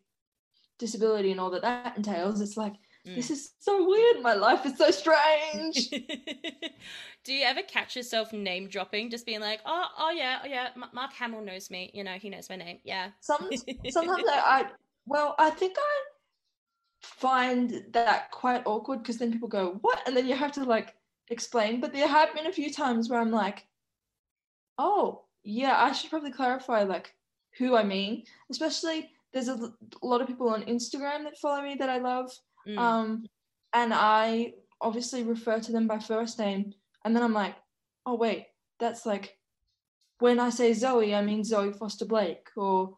disability 0.78 1.30
and 1.30 1.40
all 1.40 1.50
that 1.50 1.62
that 1.62 1.96
entails 1.96 2.40
it's 2.40 2.56
like 2.56 2.75
Mm. 3.06 3.16
this 3.16 3.30
is 3.30 3.52
so 3.58 3.87
weird 3.87 4.23
my 4.23 4.32
life 4.32 4.64
is 4.64 4.78
so 4.78 4.90
strange 4.90 5.90
Do 7.25 7.34
you 7.34 7.44
ever 7.44 7.61
catch 7.62 7.96
yourself 7.96 8.32
name 8.32 8.66
dropping, 8.68 9.11
just 9.11 9.26
being 9.26 9.40
like, 9.40 9.61
"Oh, 9.66 9.84
oh 9.99 10.11
yeah, 10.11 10.40
oh 10.42 10.46
yeah, 10.46 10.68
M- 10.75 10.90
Mark 10.92 11.12
Hamill 11.14 11.42
knows 11.42 11.70
me. 11.70 11.90
You 11.94 12.04
know, 12.04 12.14
he 12.14 12.30
knows 12.30 12.49
my 12.50 12.56
name. 12.56 12.78
Yeah." 12.82 13.11
some 13.20 13.50
sometimes 13.90 14.25
I, 14.30 14.38
I 14.38 14.66
well 15.06 15.34
i 15.38 15.50
think 15.50 15.76
i 15.78 16.02
find 17.02 17.84
that 17.92 18.30
quite 18.30 18.62
awkward 18.66 18.99
because 19.02 19.18
then 19.18 19.32
people 19.32 19.49
go 19.49 19.78
what 19.82 20.00
and 20.06 20.16
then 20.16 20.26
you 20.26 20.34
have 20.34 20.52
to 20.52 20.64
like 20.64 20.94
explain 21.28 21.80
but 21.80 21.92
there 21.92 22.08
have 22.08 22.34
been 22.34 22.46
a 22.46 22.52
few 22.52 22.73
times 22.73 23.08
where 23.08 23.20
i'm 23.20 23.30
like 23.30 23.66
oh 24.78 25.25
yeah 25.42 25.76
i 25.82 25.92
should 25.92 26.11
probably 26.11 26.32
clarify 26.32 26.82
like 26.82 27.13
who 27.58 27.76
i 27.76 27.82
mean 27.82 28.23
especially 28.50 29.11
there's 29.32 29.49
a 29.49 29.73
lot 30.02 30.20
of 30.20 30.26
people 30.26 30.49
on 30.49 30.62
instagram 30.64 31.25
that 31.25 31.37
follow 31.38 31.62
me 31.62 31.75
that 31.78 31.88
i 31.90 31.99
love 31.99 32.30
Mm. 32.66 32.78
um 32.78 33.26
and 33.75 33.92
i 33.92 34.54
obviously 34.80 35.23
refer 35.23 35.61
to 35.61 35.70
them 35.73 35.87
by 35.87 35.99
first 35.99 36.38
name 36.38 36.73
and 37.04 37.14
then 37.14 37.23
i'm 37.23 37.34
like 37.34 37.54
oh 38.06 38.14
wait 38.14 38.46
that's 38.80 39.04
like 39.04 39.37
when 40.20 40.40
i 40.40 40.49
say 40.49 40.73
zoe 40.73 41.14
i 41.14 41.20
mean 41.20 41.44
zoe 41.44 41.73
foster 41.75 42.06
blake 42.06 42.49
or 42.56 42.96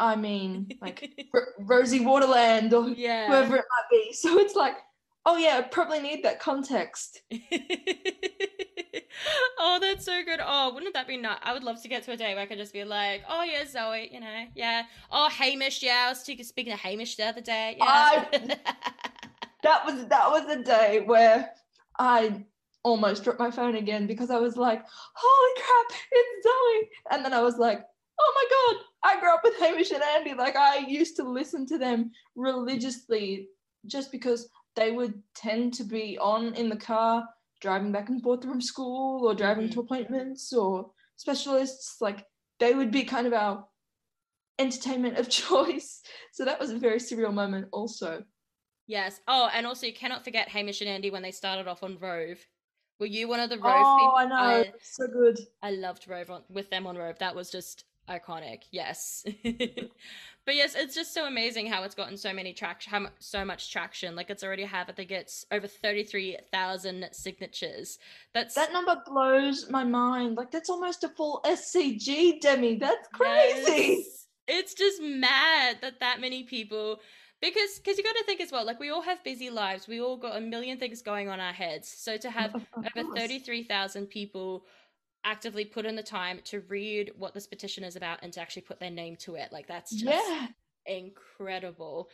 i 0.00 0.16
mean 0.16 0.66
like 0.80 1.08
R- 1.34 1.54
rosie 1.60 2.00
waterland 2.00 2.72
or 2.72 2.88
yeah. 2.88 3.28
whoever 3.28 3.54
it 3.56 3.64
might 3.70 3.88
be 3.90 4.12
so 4.22 4.38
it's 4.40 4.56
like 4.56 4.78
oh 5.26 5.36
yeah 5.36 5.58
i 5.58 5.62
probably 5.62 6.00
need 6.00 6.24
that 6.24 6.40
context 6.40 7.22
oh, 9.58 9.78
that's 9.80 10.04
so 10.04 10.22
good. 10.24 10.40
Oh, 10.44 10.72
wouldn't 10.74 10.94
that 10.94 11.06
be 11.06 11.16
nice? 11.16 11.38
I 11.42 11.52
would 11.52 11.64
love 11.64 11.82
to 11.82 11.88
get 11.88 12.04
to 12.04 12.12
a 12.12 12.16
day 12.16 12.34
where 12.34 12.42
I 12.42 12.46
could 12.46 12.58
just 12.58 12.72
be 12.72 12.84
like, 12.84 13.22
oh, 13.28 13.42
yeah, 13.42 13.64
Zoe, 13.66 14.08
you 14.12 14.20
know, 14.20 14.46
yeah. 14.54 14.84
Oh, 15.10 15.28
Hamish, 15.28 15.82
yeah, 15.82 16.04
I 16.06 16.08
was 16.10 16.20
speaking 16.20 16.72
to 16.72 16.76
Hamish 16.76 17.16
the 17.16 17.24
other 17.24 17.40
day. 17.40 17.76
Yeah. 17.78 18.24
that 19.64 19.84
was 19.84 20.06
that 20.06 20.30
was 20.30 20.46
a 20.48 20.62
day 20.62 21.02
where 21.04 21.50
i 21.98 22.44
almost 22.84 23.24
dropped 23.24 23.40
my 23.40 23.50
phone 23.50 23.76
again 23.76 24.06
because 24.06 24.30
i 24.30 24.38
was 24.38 24.56
like 24.56 24.84
holy 25.14 25.62
crap 25.62 26.00
it's 26.12 26.46
zoe 26.46 26.88
and 27.10 27.24
then 27.24 27.32
i 27.32 27.40
was 27.40 27.56
like 27.56 27.82
oh 28.20 28.32
my 28.36 28.74
god 28.76 28.84
i 29.10 29.20
grew 29.20 29.34
up 29.34 29.40
with 29.42 29.58
hamish 29.58 29.90
and 29.90 30.02
andy 30.02 30.34
like 30.34 30.54
i 30.54 30.78
used 30.78 31.16
to 31.16 31.24
listen 31.24 31.66
to 31.66 31.78
them 31.78 32.10
religiously 32.36 33.48
just 33.86 34.12
because 34.12 34.48
they 34.76 34.92
would 34.92 35.20
tend 35.34 35.72
to 35.72 35.82
be 35.82 36.18
on 36.18 36.54
in 36.54 36.68
the 36.68 36.76
car 36.76 37.26
driving 37.64 37.90
back 37.90 38.10
and 38.10 38.22
forth 38.22 38.44
from 38.44 38.60
school 38.60 39.26
or 39.26 39.34
driving 39.34 39.68
to 39.68 39.78
mm-hmm. 39.78 39.80
appointments 39.80 40.52
or 40.52 40.90
specialists 41.16 41.96
like 42.00 42.26
they 42.60 42.74
would 42.74 42.90
be 42.90 43.04
kind 43.04 43.26
of 43.26 43.32
our 43.32 43.64
entertainment 44.58 45.16
of 45.16 45.28
choice 45.42 46.02
so 46.32 46.44
that 46.44 46.60
was 46.60 46.70
a 46.70 46.78
very 46.78 46.98
surreal 46.98 47.32
moment 47.32 47.66
also 47.72 48.22
yes. 48.86 49.20
Oh, 49.26 49.48
and 49.54 49.66
also 49.66 49.86
you 49.86 49.94
cannot 49.94 50.24
forget 50.24 50.48
Hamish 50.48 50.80
and 50.80 50.90
Andy 50.90 51.10
when 51.10 51.22
they 51.22 51.30
started 51.30 51.66
off 51.66 51.82
on 51.82 51.98
Rove. 51.98 52.38
Were 53.00 53.06
you 53.06 53.28
one 53.28 53.40
of 53.40 53.50
the 53.50 53.58
Rove 53.58 53.74
oh, 53.76 53.96
people? 53.98 54.14
I 54.16 54.26
know. 54.26 54.60
I, 54.60 54.72
so 54.82 55.06
good. 55.06 55.38
I 55.62 55.70
loved 55.72 56.06
Rove 56.08 56.30
on, 56.30 56.42
with 56.48 56.70
them 56.70 56.86
on 56.86 56.96
Rove. 56.96 57.18
That 57.18 57.34
was 57.34 57.50
just 57.50 57.84
iconic. 58.08 58.62
Yes. 58.70 59.24
but 60.46 60.54
yes, 60.54 60.74
it's 60.74 60.94
just 60.94 61.14
so 61.14 61.26
amazing 61.26 61.66
how 61.66 61.82
it's 61.84 61.94
gotten 61.94 62.16
so 62.16 62.32
many 62.32 62.52
traction, 62.52 62.90
how 62.90 62.98
mu- 63.00 63.08
so 63.18 63.44
much 63.44 63.72
traction. 63.72 64.14
Like 64.14 64.30
it's 64.30 64.44
already 64.44 64.64
have, 64.64 64.88
I 64.88 64.92
think 64.92 65.10
it's 65.10 65.46
over 65.50 65.66
33,000 65.66 67.08
signatures. 67.12 67.98
That's 68.34 68.54
That 68.54 68.72
number 68.72 69.00
blows 69.06 69.70
my 69.70 69.84
mind. 69.84 70.36
Like 70.36 70.50
that's 70.50 70.70
almost 70.70 71.04
a 71.04 71.08
full 71.08 71.40
SCG, 71.46 72.40
Demi. 72.40 72.76
That's 72.76 73.08
crazy. 73.12 74.04
Yes. 74.04 74.26
It's 74.46 74.74
just 74.74 75.00
mad 75.02 75.78
that 75.80 76.00
that 76.00 76.20
many 76.20 76.42
people 76.42 77.00
because 77.40 77.78
because 77.78 77.98
you 77.98 78.04
got 78.04 78.16
to 78.16 78.24
think 78.24 78.40
as 78.40 78.52
well 78.52 78.64
like 78.64 78.80
we 78.80 78.90
all 78.90 79.02
have 79.02 79.22
busy 79.24 79.50
lives 79.50 79.86
we 79.86 80.00
all 80.00 80.16
got 80.16 80.36
a 80.36 80.40
million 80.40 80.78
things 80.78 81.02
going 81.02 81.28
on 81.28 81.40
our 81.40 81.52
heads 81.52 81.88
so 81.88 82.16
to 82.16 82.30
have 82.30 82.54
over 82.76 83.02
course. 83.04 83.18
33,000 83.18 84.06
people 84.06 84.64
actively 85.24 85.64
put 85.64 85.86
in 85.86 85.96
the 85.96 86.02
time 86.02 86.38
to 86.44 86.60
read 86.60 87.10
what 87.16 87.34
this 87.34 87.46
petition 87.46 87.82
is 87.84 87.96
about 87.96 88.18
and 88.22 88.32
to 88.32 88.40
actually 88.40 88.62
put 88.62 88.78
their 88.78 88.90
name 88.90 89.16
to 89.16 89.34
it 89.36 89.50
like 89.52 89.66
that's 89.66 89.90
just 89.94 90.28
Yeah, 90.28 90.46
incredible 90.86 92.08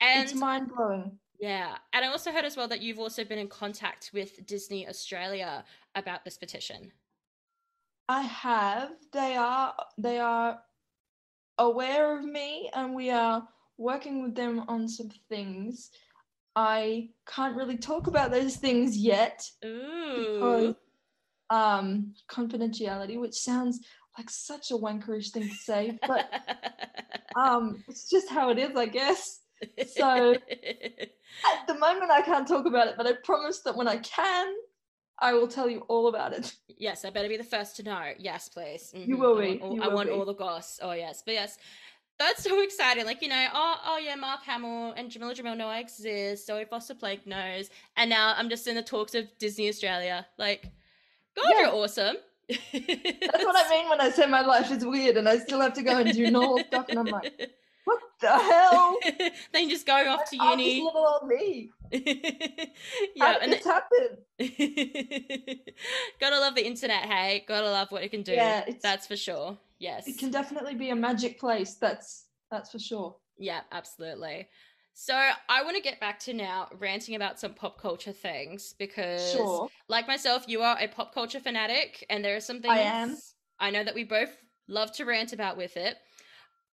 and 0.00 0.24
it's 0.30 0.34
mind 0.34 0.70
blowing. 0.74 1.18
yeah 1.40 1.76
and 1.92 2.04
i 2.04 2.08
also 2.08 2.30
heard 2.30 2.44
as 2.44 2.56
well 2.56 2.68
that 2.68 2.80
you've 2.80 2.98
also 2.98 3.24
been 3.24 3.38
in 3.38 3.48
contact 3.48 4.10
with 4.14 4.44
disney 4.46 4.88
australia 4.88 5.64
about 5.94 6.24
this 6.24 6.38
petition 6.38 6.92
I 8.08 8.22
have. 8.22 8.90
They 9.12 9.36
are 9.36 9.74
they 9.96 10.18
are 10.18 10.58
aware 11.58 12.18
of 12.18 12.24
me, 12.24 12.68
and 12.74 12.94
we 12.94 13.10
are 13.10 13.46
working 13.78 14.22
with 14.22 14.34
them 14.34 14.64
on 14.68 14.88
some 14.88 15.08
things. 15.28 15.90
I 16.54 17.08
can't 17.26 17.56
really 17.56 17.78
talk 17.78 18.08
about 18.08 18.30
those 18.30 18.56
things 18.56 18.96
yet 18.98 19.48
because 19.62 20.74
ooh 20.74 20.76
um 21.52 22.14
confidentiality, 22.28 23.20
which 23.20 23.34
sounds 23.34 23.80
like 24.18 24.30
such 24.30 24.70
a 24.70 24.74
wankerish 24.74 25.30
thing 25.30 25.48
to 25.48 25.54
say, 25.54 25.98
but 26.06 26.28
um 27.36 27.82
it's 27.88 28.08
just 28.10 28.28
how 28.30 28.48
it 28.50 28.58
is, 28.58 28.74
I 28.76 28.86
guess. 28.86 29.40
so- 29.94 30.34
At 30.34 31.66
the 31.66 31.74
moment, 31.78 32.10
I 32.10 32.22
can't 32.22 32.46
talk 32.46 32.66
about 32.66 32.88
it, 32.88 32.94
but 32.96 33.06
I 33.06 33.12
promise 33.24 33.60
that 33.60 33.74
when 33.76 33.88
I 33.88 33.96
can, 33.98 34.52
I 35.18 35.32
will 35.34 35.48
tell 35.48 35.68
you 35.68 35.80
all 35.88 36.08
about 36.08 36.32
it. 36.32 36.54
Yes, 36.68 37.04
I 37.04 37.10
better 37.10 37.28
be 37.28 37.36
the 37.36 37.44
first 37.44 37.76
to 37.76 37.82
know. 37.82 38.12
Yes, 38.18 38.48
please. 38.48 38.92
You 38.94 39.16
Mhm. 39.16 39.20
will 39.20 39.38
I 39.38 39.40
be, 39.40 39.46
want 39.48 39.62
all, 39.62 39.74
you 39.76 39.82
I 39.82 39.88
want 39.88 40.08
be. 40.08 40.14
all 40.14 40.24
the 40.24 40.34
goss. 40.34 40.78
Oh 40.82 40.92
yes, 40.92 41.22
but 41.24 41.34
yes, 41.34 41.58
that's 42.18 42.42
so 42.44 42.60
exciting. 42.62 43.04
Like 43.06 43.22
you 43.22 43.28
know, 43.28 43.46
oh 43.54 43.76
oh 43.86 43.98
yeah, 43.98 44.14
Mark 44.16 44.42
Hamill 44.44 44.92
and 44.96 45.10
Jamila 45.10 45.34
Jamil 45.34 45.56
know 45.56 45.68
I 45.68 45.78
exist. 45.78 46.46
Zoe 46.46 46.64
Foster 46.64 46.94
Blake 46.94 47.26
knows, 47.26 47.70
and 47.96 48.10
now 48.10 48.34
I'm 48.36 48.48
just 48.48 48.66
in 48.66 48.74
the 48.74 48.82
talks 48.82 49.14
of 49.14 49.26
Disney 49.38 49.68
Australia. 49.68 50.26
Like, 50.38 50.72
God, 51.36 51.44
Yeah. 51.50 51.60
you're 51.60 51.74
awesome. 51.74 52.16
That's 52.48 53.44
what 53.44 53.66
I 53.66 53.70
mean 53.70 53.88
when 53.88 54.00
I 54.00 54.10
say 54.10 54.26
my 54.26 54.42
life 54.42 54.70
is 54.70 54.84
weird 54.84 55.16
and 55.16 55.28
I 55.28 55.38
still 55.38 55.60
have 55.60 55.72
to 55.74 55.82
go 55.82 55.96
and 55.98 56.12
do 56.12 56.30
normal 56.30 56.58
stuff, 56.66 56.86
and 56.88 56.98
I'm 56.98 57.06
like, 57.06 57.32
what 57.84 58.00
the 58.20 58.28
hell? 58.28 58.98
then 59.52 59.68
just 59.70 59.86
going 59.86 60.06
off 60.08 60.28
to 60.30 60.36
I'm 60.40 60.58
just 60.58 60.68
uni. 60.68 60.84
little 60.84 61.06
old 61.06 61.28
me. 61.28 61.70
Yeah, 63.14 63.36
and 63.42 63.52
it's 63.52 63.66
happen? 63.66 64.18
gotta 66.20 66.38
love 66.40 66.54
the 66.54 66.66
internet. 66.66 67.04
Hey, 67.04 67.44
gotta 67.46 67.70
love 67.70 67.90
what 67.90 68.02
it 68.02 68.10
can 68.10 68.22
do. 68.22 68.32
Yeah, 68.32 68.60
it's- 68.60 68.82
that's 68.82 69.06
for 69.06 69.16
sure. 69.16 69.58
Yes. 69.78 70.06
It 70.06 70.18
can 70.18 70.30
definitely 70.30 70.74
be 70.74 70.90
a 70.90 70.96
magic 70.96 71.40
place. 71.40 71.74
That's 71.74 72.26
that's 72.50 72.70
for 72.70 72.78
sure. 72.78 73.16
Yeah, 73.38 73.60
absolutely. 73.72 74.48
So 74.94 75.14
I 75.48 75.62
want 75.64 75.76
to 75.76 75.82
get 75.82 76.00
back 76.00 76.18
to 76.20 76.34
now 76.34 76.68
ranting 76.78 77.14
about 77.14 77.40
some 77.40 77.54
pop 77.54 77.80
culture 77.80 78.12
things 78.12 78.74
because, 78.78 79.32
Sure. 79.32 79.68
like 79.88 80.06
myself, 80.06 80.44
you 80.46 80.62
are 80.62 80.76
a 80.78 80.86
pop 80.88 81.14
culture 81.14 81.40
fanatic, 81.40 82.04
and 82.10 82.24
there 82.24 82.36
are 82.36 82.40
some 82.40 82.60
things 82.60 82.76
I 82.76 82.80
am. 82.80 83.18
I 83.58 83.70
know 83.70 83.84
that 83.84 83.94
we 83.94 84.04
both 84.04 84.36
love 84.68 84.92
to 84.92 85.04
rant 85.04 85.32
about 85.32 85.56
with 85.56 85.76
it. 85.76 85.96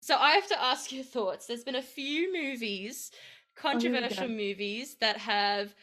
So 0.02 0.16
I 0.16 0.32
have 0.32 0.48
to 0.48 0.62
ask 0.62 0.92
your 0.92 1.04
thoughts. 1.04 1.46
There's 1.48 1.64
been 1.64 1.76
a 1.76 1.82
few 1.82 2.32
movies, 2.34 3.12
Oh, 3.72 3.80
here 3.80 3.92
we 3.92 4.16
go. 4.16 4.16
controversial 4.16 4.30
movies, 4.30 4.96
that 5.02 5.18
have 5.18 5.74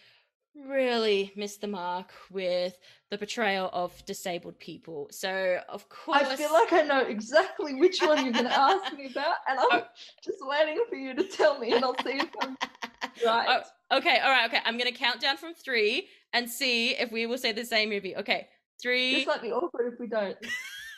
really 0.67 1.33
missed 1.37 1.61
the 1.61 1.67
mark 1.67 2.13
with 2.31 2.77
the 3.11 3.19
portrayal 3.19 3.71
of 3.73 4.05
disabled 4.07 4.59
people. 4.59 5.09
So 5.11 5.61
of 5.69 5.89
course, 5.89 6.23
I 6.23 6.37
feel 6.37 6.53
like 6.53 6.73
I 6.73 6.83
know 6.83 7.01
exactly 7.01 7.75
which 7.75 8.01
one 8.01 8.25
you're 8.25 8.33
going 8.33 8.47
to 8.47 8.59
ask 8.59 8.93
me 8.97 9.07
about, 9.11 9.37
and 9.49 9.59
I'm 9.59 9.67
Oh. 9.73 9.83
just 10.25 10.39
waiting 10.43 10.83
for 10.89 10.97
you 10.97 11.15
to 11.15 11.25
tell 11.25 11.59
me, 11.59 11.73
and 11.73 11.85
I'll 11.85 11.95
see 12.05 12.19
if 12.19 12.31
I'm 12.41 12.57
oh, 13.03 13.09
right. 13.25 13.63
Oh, 13.91 13.99
okay, 13.99 14.19
all 14.21 14.31
right, 14.31 14.47
okay. 14.49 14.61
I'm 14.65 14.79
gonna 14.79 14.93
count 14.93 15.21
down 15.21 15.37
from 15.37 15.55
three 15.55 16.09
and 16.33 16.49
see 16.51 16.91
if 16.97 17.13
we 17.13 17.27
will 17.27 17.39
say 17.39 17.53
the 17.53 17.65
same 17.65 17.89
movie. 17.91 18.17
Okay, 18.17 18.49
three, 18.83 19.15
This 19.17 19.27
might 19.27 19.43
be 19.43 19.53
awkward 19.53 19.93
if 19.93 20.01
we 20.01 20.07
don't. 20.09 20.37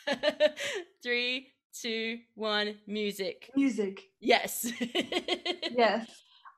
three, 1.03 1.49
two, 1.81 2.19
one. 2.35 2.77
Music. 2.87 3.51
Music. 3.55 4.03
Yes. 4.21 4.73
Yes. 4.81 6.07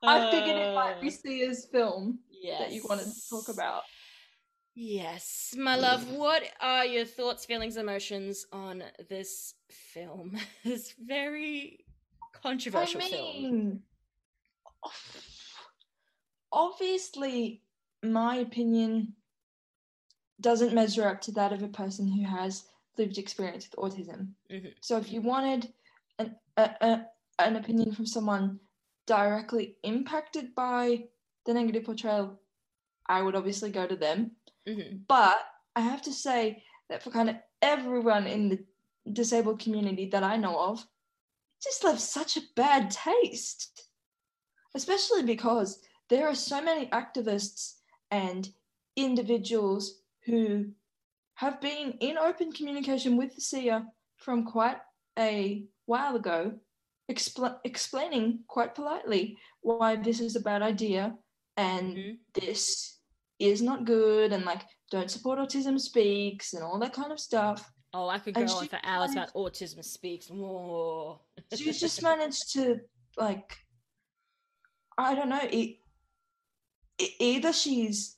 I 0.03 0.31
figured 0.31 0.55
it 0.57 0.73
might 0.73 0.99
be 1.01 1.09
uh. 1.09 1.11
Sia's 1.11 1.67
film 1.71 2.19
yes. 2.41 2.59
that 2.59 2.71
you 2.71 2.83
wanted 2.87 3.05
to 3.05 3.29
talk 3.29 3.49
about. 3.49 3.83
Yes, 4.73 5.53
my 5.57 5.75
love. 5.75 6.09
What 6.11 6.43
are 6.61 6.85
your 6.85 7.05
thoughts, 7.05 7.45
feelings, 7.45 7.75
emotions 7.75 8.45
on 8.53 8.83
this 9.09 9.55
film? 9.69 10.37
this 10.63 10.93
very 10.97 11.85
controversial 12.41 13.01
I 13.01 13.09
film. 13.09 13.81
obviously, 16.51 17.61
my 18.01 18.37
opinion 18.37 19.13
doesn't 20.39 20.73
measure 20.73 21.07
up 21.07 21.21
to 21.21 21.31
that 21.33 21.51
of 21.51 21.63
a 21.63 21.67
person 21.67 22.07
who 22.07 22.25
has 22.25 22.63
lived 22.97 23.17
experience 23.17 23.67
with 23.69 23.93
autism. 23.93 24.29
Mhm. 24.49 24.73
So, 24.79 24.97
if 24.97 25.11
you 25.11 25.21
wanted 25.21 25.73
an 26.17 26.35
a, 26.55 26.69
a, 26.81 27.05
an 27.39 27.57
opinion 27.57 27.91
from 27.91 28.05
someone 28.05 28.59
directly 29.05 29.75
impacted 29.83 30.55
by 30.55 31.03
the 31.45 31.53
negative 31.53 31.83
portrayal, 31.83 32.39
I 33.07 33.21
would 33.21 33.35
obviously 33.35 33.71
go 33.71 33.87
to 33.87 33.95
them. 33.95 34.31
Mhm. 34.67 35.05
But 35.07 35.39
I 35.75 35.81
have 35.81 36.01
to 36.03 36.13
say 36.13 36.63
that 36.89 37.01
for 37.03 37.11
kind 37.11 37.29
of 37.29 37.37
everyone 37.61 38.27
in 38.27 38.49
the 38.49 38.65
disabled 39.11 39.59
community 39.59 40.07
that 40.09 40.23
I 40.23 40.37
know 40.37 40.59
of, 40.59 40.81
it 40.81 41.63
just 41.63 41.83
left 41.83 42.01
such 42.01 42.37
a 42.37 42.41
bad 42.55 42.91
taste. 42.91 43.89
Especially 44.75 45.23
because 45.23 45.81
there 46.09 46.27
are 46.27 46.35
so 46.35 46.61
many 46.61 46.87
activists 46.87 47.79
and 48.11 48.53
individuals 48.95 50.01
who 50.25 50.71
have 51.35 51.59
been 51.59 51.93
in 51.99 52.17
open 52.17 52.51
communication 52.51 53.17
with 53.17 53.33
the 53.35 53.41
Sia 53.41 53.91
from 54.17 54.45
quite 54.45 54.79
a 55.17 55.65
while 55.85 56.15
ago, 56.15 56.59
expl- 57.09 57.59
explaining 57.63 58.43
quite 58.47 58.75
politely 58.75 59.37
why 59.61 59.95
this 59.95 60.19
is 60.19 60.35
a 60.35 60.41
bad 60.41 60.61
idea 60.61 61.17
and 61.57 61.97
Mhm. 61.97 62.19
this 62.33 62.99
is 63.39 63.61
not 63.61 63.85
good 63.85 64.31
and 64.33 64.45
like 64.45 64.61
don't 64.91 65.09
support 65.11 65.39
autism 65.39 65.79
speaks 65.79 66.53
and 66.53 66.63
all 66.63 66.79
that 66.79 66.93
kind 66.93 67.11
of 67.11 67.19
stuff 67.19 67.71
Oh, 67.93 68.07
I 68.07 68.19
could 68.19 68.35
go 68.35 68.41
And 68.41 68.49
on 68.49 68.67
for 68.69 68.79
hours 68.83 69.13
managed- 69.13 69.31
about 69.35 69.51
autism 69.53 69.83
speaks. 69.83 70.29
more 70.29 71.19
she's 71.53 71.79
just 71.79 72.01
managed 72.11 72.53
to 72.53 72.79
like 73.17 73.57
i 74.97 75.13
don't 75.15 75.29
know 75.29 75.41
it, 75.43 75.77
e- 76.99 77.15
either 77.19 77.51
she's 77.53 78.17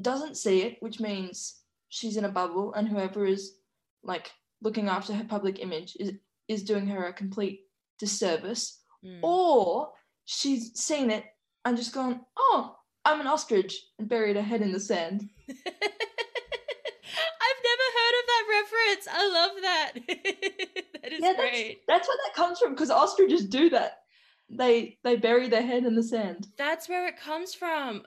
doesn't 0.00 0.36
see 0.36 0.62
it 0.62 0.82
which 0.82 1.00
means 1.00 1.62
she's 1.88 2.16
in 2.16 2.24
a 2.24 2.28
bubble 2.30 2.72
and 2.74 2.88
whoever 2.88 3.24
is 3.26 3.58
like 4.02 4.32
looking 4.60 4.88
after 4.88 5.12
her 5.14 5.24
public 5.24 5.58
image 5.60 5.96
is 6.00 6.12
is 6.48 6.62
doing 6.64 6.86
her 6.86 7.06
a 7.06 7.12
complete 7.12 7.68
disservice 7.98 8.80
Mm. 9.04 9.20
or 9.22 9.92
she's 10.26 10.78
seen 10.78 11.10
it 11.10 11.24
and 11.64 11.76
just 11.76 11.94
gone 11.94 12.20
oh 12.38 12.76
i'm 13.04 13.20
an 13.20 13.26
ostrich 13.26 13.76
and 13.98 14.08
buried 14.08 14.36
her 14.36 14.42
head 14.42 14.62
in 14.62 14.72
the 14.72 14.80
sand 14.80 15.28
I've 17.42 17.62
never 17.64 17.88
heard 17.98 18.16
of 18.20 18.26
that 18.26 18.44
reference. 18.58 19.04
I 19.10 19.22
love 19.28 19.50
that. 19.62 19.92
that 21.02 21.12
is 21.12 21.20
yeah, 21.20 21.32
that's, 21.32 21.50
great. 21.50 21.82
that's 21.88 22.08
where 22.08 22.16
that 22.24 22.34
comes 22.34 22.58
from 22.58 22.70
because 22.70 22.90
ostriches 22.90 23.44
do 23.44 23.68
that. 23.70 24.02
They 24.48 24.98
they 25.02 25.16
bury 25.16 25.48
their 25.48 25.62
head 25.62 25.84
in 25.84 25.94
the 25.94 26.02
sand. 26.02 26.48
That's 26.56 26.88
where 26.88 27.06
it 27.08 27.18
comes 27.18 27.54
from. 27.54 28.02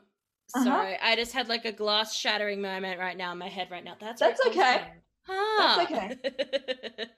Uh-huh. 0.53 0.63
Sorry, 0.63 0.97
I 1.01 1.15
just 1.15 1.33
had 1.33 1.49
like 1.49 1.65
a 1.65 1.71
glass 1.71 2.15
shattering 2.15 2.61
moment 2.61 2.99
right 2.99 3.17
now 3.17 3.31
in 3.31 3.37
my 3.37 3.49
head 3.49 3.69
right 3.71 3.83
now. 3.83 3.95
That's 3.99 4.21
That's 4.21 4.45
okay. 4.47 4.81
Huh. 5.27 5.77
That's 5.77 5.91
okay. 5.91 7.05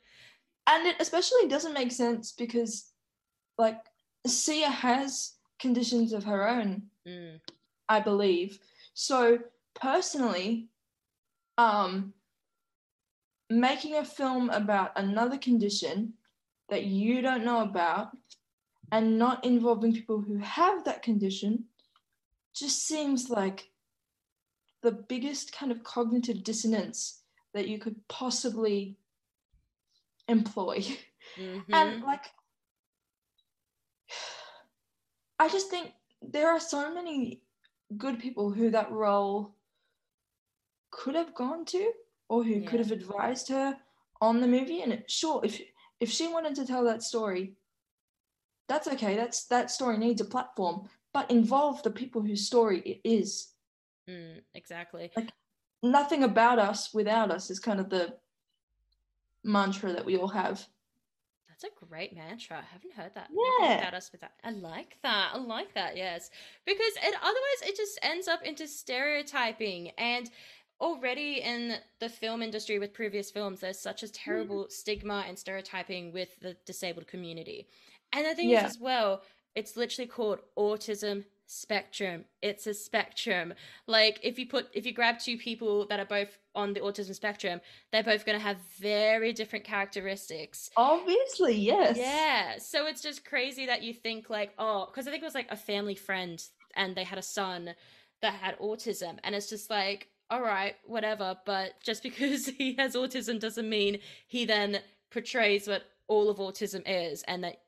And 0.69 0.85
it 0.85 0.97
especially 0.99 1.47
doesn't 1.47 1.73
make 1.73 1.93
sense 1.93 2.33
because 2.33 2.91
like 3.57 3.79
Sia 4.25 4.67
has 4.67 5.31
conditions 5.59 6.13
of 6.13 6.23
her 6.25 6.47
own, 6.47 6.83
Mm, 7.07 7.39
I 7.89 7.99
believe. 8.01 8.59
So 8.93 9.39
personally, 9.75 10.67
um 11.57 12.13
making 13.49 13.95
a 13.95 14.03
film 14.03 14.49
about 14.49 14.91
another 14.97 15.37
condition 15.37 16.13
that 16.69 16.83
you 16.83 17.21
don't 17.21 17.45
know 17.45 17.61
about 17.61 18.09
and 18.91 19.17
not 19.17 19.43
involving 19.45 19.93
people 19.93 20.19
who 20.21 20.37
have 20.37 20.83
that 20.83 21.01
condition 21.01 21.65
just 22.53 22.85
seems 22.85 23.29
like 23.29 23.69
the 24.81 24.91
biggest 24.91 25.51
kind 25.51 25.71
of 25.71 25.83
cognitive 25.83 26.43
dissonance 26.43 27.21
that 27.53 27.67
you 27.67 27.79
could 27.79 27.95
possibly 28.07 28.97
employ. 30.27 30.83
mhm. 31.37 31.63
And 31.73 32.03
like, 32.03 32.25
I 35.39 35.49
just 35.49 35.69
think 35.69 35.91
there 36.21 36.49
are 36.49 36.59
so 36.59 36.93
many 36.93 37.41
good 37.97 38.19
people 38.19 38.51
who 38.51 38.69
that 38.71 38.91
role 38.91 39.55
could 40.91 41.15
have 41.15 41.33
gone 41.35 41.65
to 41.65 41.91
or 42.29 42.43
who 42.43 42.61
could 42.61 42.79
have 42.79 42.91
advised 42.91 43.49
her 43.49 43.77
on 44.19 44.41
the 44.41 44.47
movie. 44.47 44.81
And 44.81 44.91
it, 44.93 45.09
sure, 45.09 45.41
if 45.43 45.61
if 45.99 46.09
she 46.09 46.27
wanted 46.27 46.55
to 46.55 46.65
tell 46.65 46.83
that 46.85 47.03
story, 47.03 47.55
that's 48.67 48.87
okay. 48.87 49.15
That's 49.15 49.45
that 49.45 49.71
story 49.71 49.97
needs 49.97 50.21
a 50.21 50.25
platform, 50.25 50.89
but 51.13 51.29
involve 51.31 51.83
the 51.83 51.91
people 51.91 52.21
whose 52.21 52.45
story 52.45 52.79
it 52.81 53.01
is. 53.07 53.49
Mm, 54.09 54.41
exactly. 54.55 55.11
Nothing 55.83 56.23
about 56.23 56.59
us 56.59 56.93
without 56.93 57.31
us 57.31 57.49
is 57.49 57.59
kind 57.59 57.79
of 57.79 57.89
the 57.89 58.15
mantra 59.43 59.93
that 59.93 60.05
we 60.05 60.17
all 60.17 60.27
have. 60.27 60.67
That's 61.61 61.73
a 61.73 61.85
great 61.85 62.15
mantra. 62.15 62.57
I 62.57 62.63
haven't 62.71 62.93
heard 62.93 63.15
that. 63.15 63.29
Yeah. 63.31 63.79
About 63.79 63.93
us 63.93 64.11
with 64.11 64.21
that. 64.21 64.33
I 64.43 64.51
like 64.51 64.97
that. 65.03 65.31
I 65.33 65.37
like 65.37 65.73
that. 65.73 65.97
Yes, 65.97 66.29
because 66.65 66.93
it 67.03 67.15
otherwise 67.21 67.61
it 67.65 67.75
just 67.75 67.99
ends 68.03 68.27
up 68.27 68.43
into 68.43 68.67
stereotyping 68.67 69.91
and. 69.97 70.29
Already 70.79 71.41
in 71.41 71.73
the 71.99 72.07
film 72.07 72.43
industry 72.43 72.77
with 72.77 72.93
previous 72.93 73.31
films, 73.31 73.61
there's 73.61 73.79
such 73.79 74.03
a 74.03 74.05
mm. 74.05 74.11
terrible 74.13 74.67
stigma 74.69 75.25
and 75.27 75.39
stereotyping 75.39 76.13
with 76.13 76.39
the 76.39 76.55
disabled 76.67 77.07
community. 77.07 77.67
And 78.13 78.27
the 78.27 78.35
thing 78.35 78.49
Yeah. 78.49 78.63
is, 78.63 78.75
as 78.75 78.79
well, 78.79 79.23
it's 79.55 79.75
literally 79.75 80.07
called 80.07 80.37
autism 80.55 81.25
spectrum. 81.47 82.25
It's 82.43 82.67
a 82.67 82.75
spectrum. 82.75 83.55
Like 83.87 84.19
if 84.21 84.37
you 84.37 84.45
put 84.47 84.67
if 84.73 84.85
you 84.85 84.93
grab 84.93 85.17
two 85.17 85.37
people 85.37 85.87
that 85.87 85.99
are 85.99 86.05
both 86.05 86.37
on 86.57 86.73
the 86.73 86.81
autism 86.81 87.15
spectrum, 87.15 87.61
they're 87.91 88.03
both 88.03 88.25
going 88.25 88.37
to 88.37 88.43
have 88.43 88.57
very 88.79 89.31
different 89.31 89.63
characteristics. 89.63 90.69
Obviously, 90.75 91.55
yes. 91.55 91.95
Yeah. 91.97 92.57
So 92.57 92.87
it's 92.87 93.01
just 93.01 93.23
crazy 93.23 93.67
that 93.67 93.83
you 93.83 93.93
think 93.93 94.29
like, 94.29 94.51
oh, 94.57 94.87
because 94.87 95.07
I 95.07 95.11
think 95.11 95.21
it 95.21 95.25
was 95.25 95.35
like 95.35 95.51
a 95.51 95.55
family 95.55 95.95
friend 95.95 96.43
and 96.75 96.95
they 96.95 97.03
had 97.03 97.19
a 97.19 97.23
son 97.23 97.75
that 98.21 98.33
had 98.33 98.57
autism, 98.59 99.19
and 99.23 99.35
it's 99.35 99.49
just 99.49 99.69
like, 99.69 100.09
all 100.29 100.41
right, 100.41 100.75
whatever. 100.83 101.37
But 101.45 101.73
just 101.83 102.03
because 102.09 102.47
he 102.47 102.73
has 102.77 102.95
autism 102.95 103.39
doesn't 103.39 103.69
mean 103.69 103.99
he 104.27 104.45
then 104.45 104.79
portrays 105.11 105.67
what 105.67 105.83
all 106.07 106.29
of 106.29 106.37
autism 106.37 106.81
is, 106.85 107.23
and 107.23 107.43
that 107.43 107.61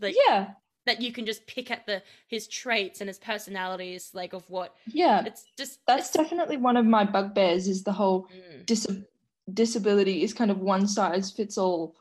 like 0.00 0.14
yeah, 0.26 0.48
that 0.86 1.02
you 1.02 1.12
can 1.12 1.26
just 1.26 1.46
pick 1.46 1.70
at 1.70 1.84
the 1.86 2.02
his 2.28 2.48
traits 2.48 3.00
and 3.00 3.08
his 3.08 3.18
personalities, 3.18 4.10
like 4.14 4.32
of 4.32 4.48
what 4.48 4.74
yeah. 4.86 5.24
it's 5.26 5.44
just 5.58 5.80
That's 5.86 6.08
it's- 6.10 6.24
definitely 6.24 6.56
one 6.56 6.76
of 6.76 6.86
my 6.86 7.04
bugbears 7.04 7.68
is 7.68 7.82
the 7.84 7.92
whole 7.92 8.28
Mm, 8.28 8.64
dis- 8.66 8.86
disability 9.52 10.22
is 10.22 10.32
kind 10.32 10.50
of 10.50 10.58
one 10.60 10.86
size 10.88 11.30
fits 11.30 11.58
all, 11.58 11.96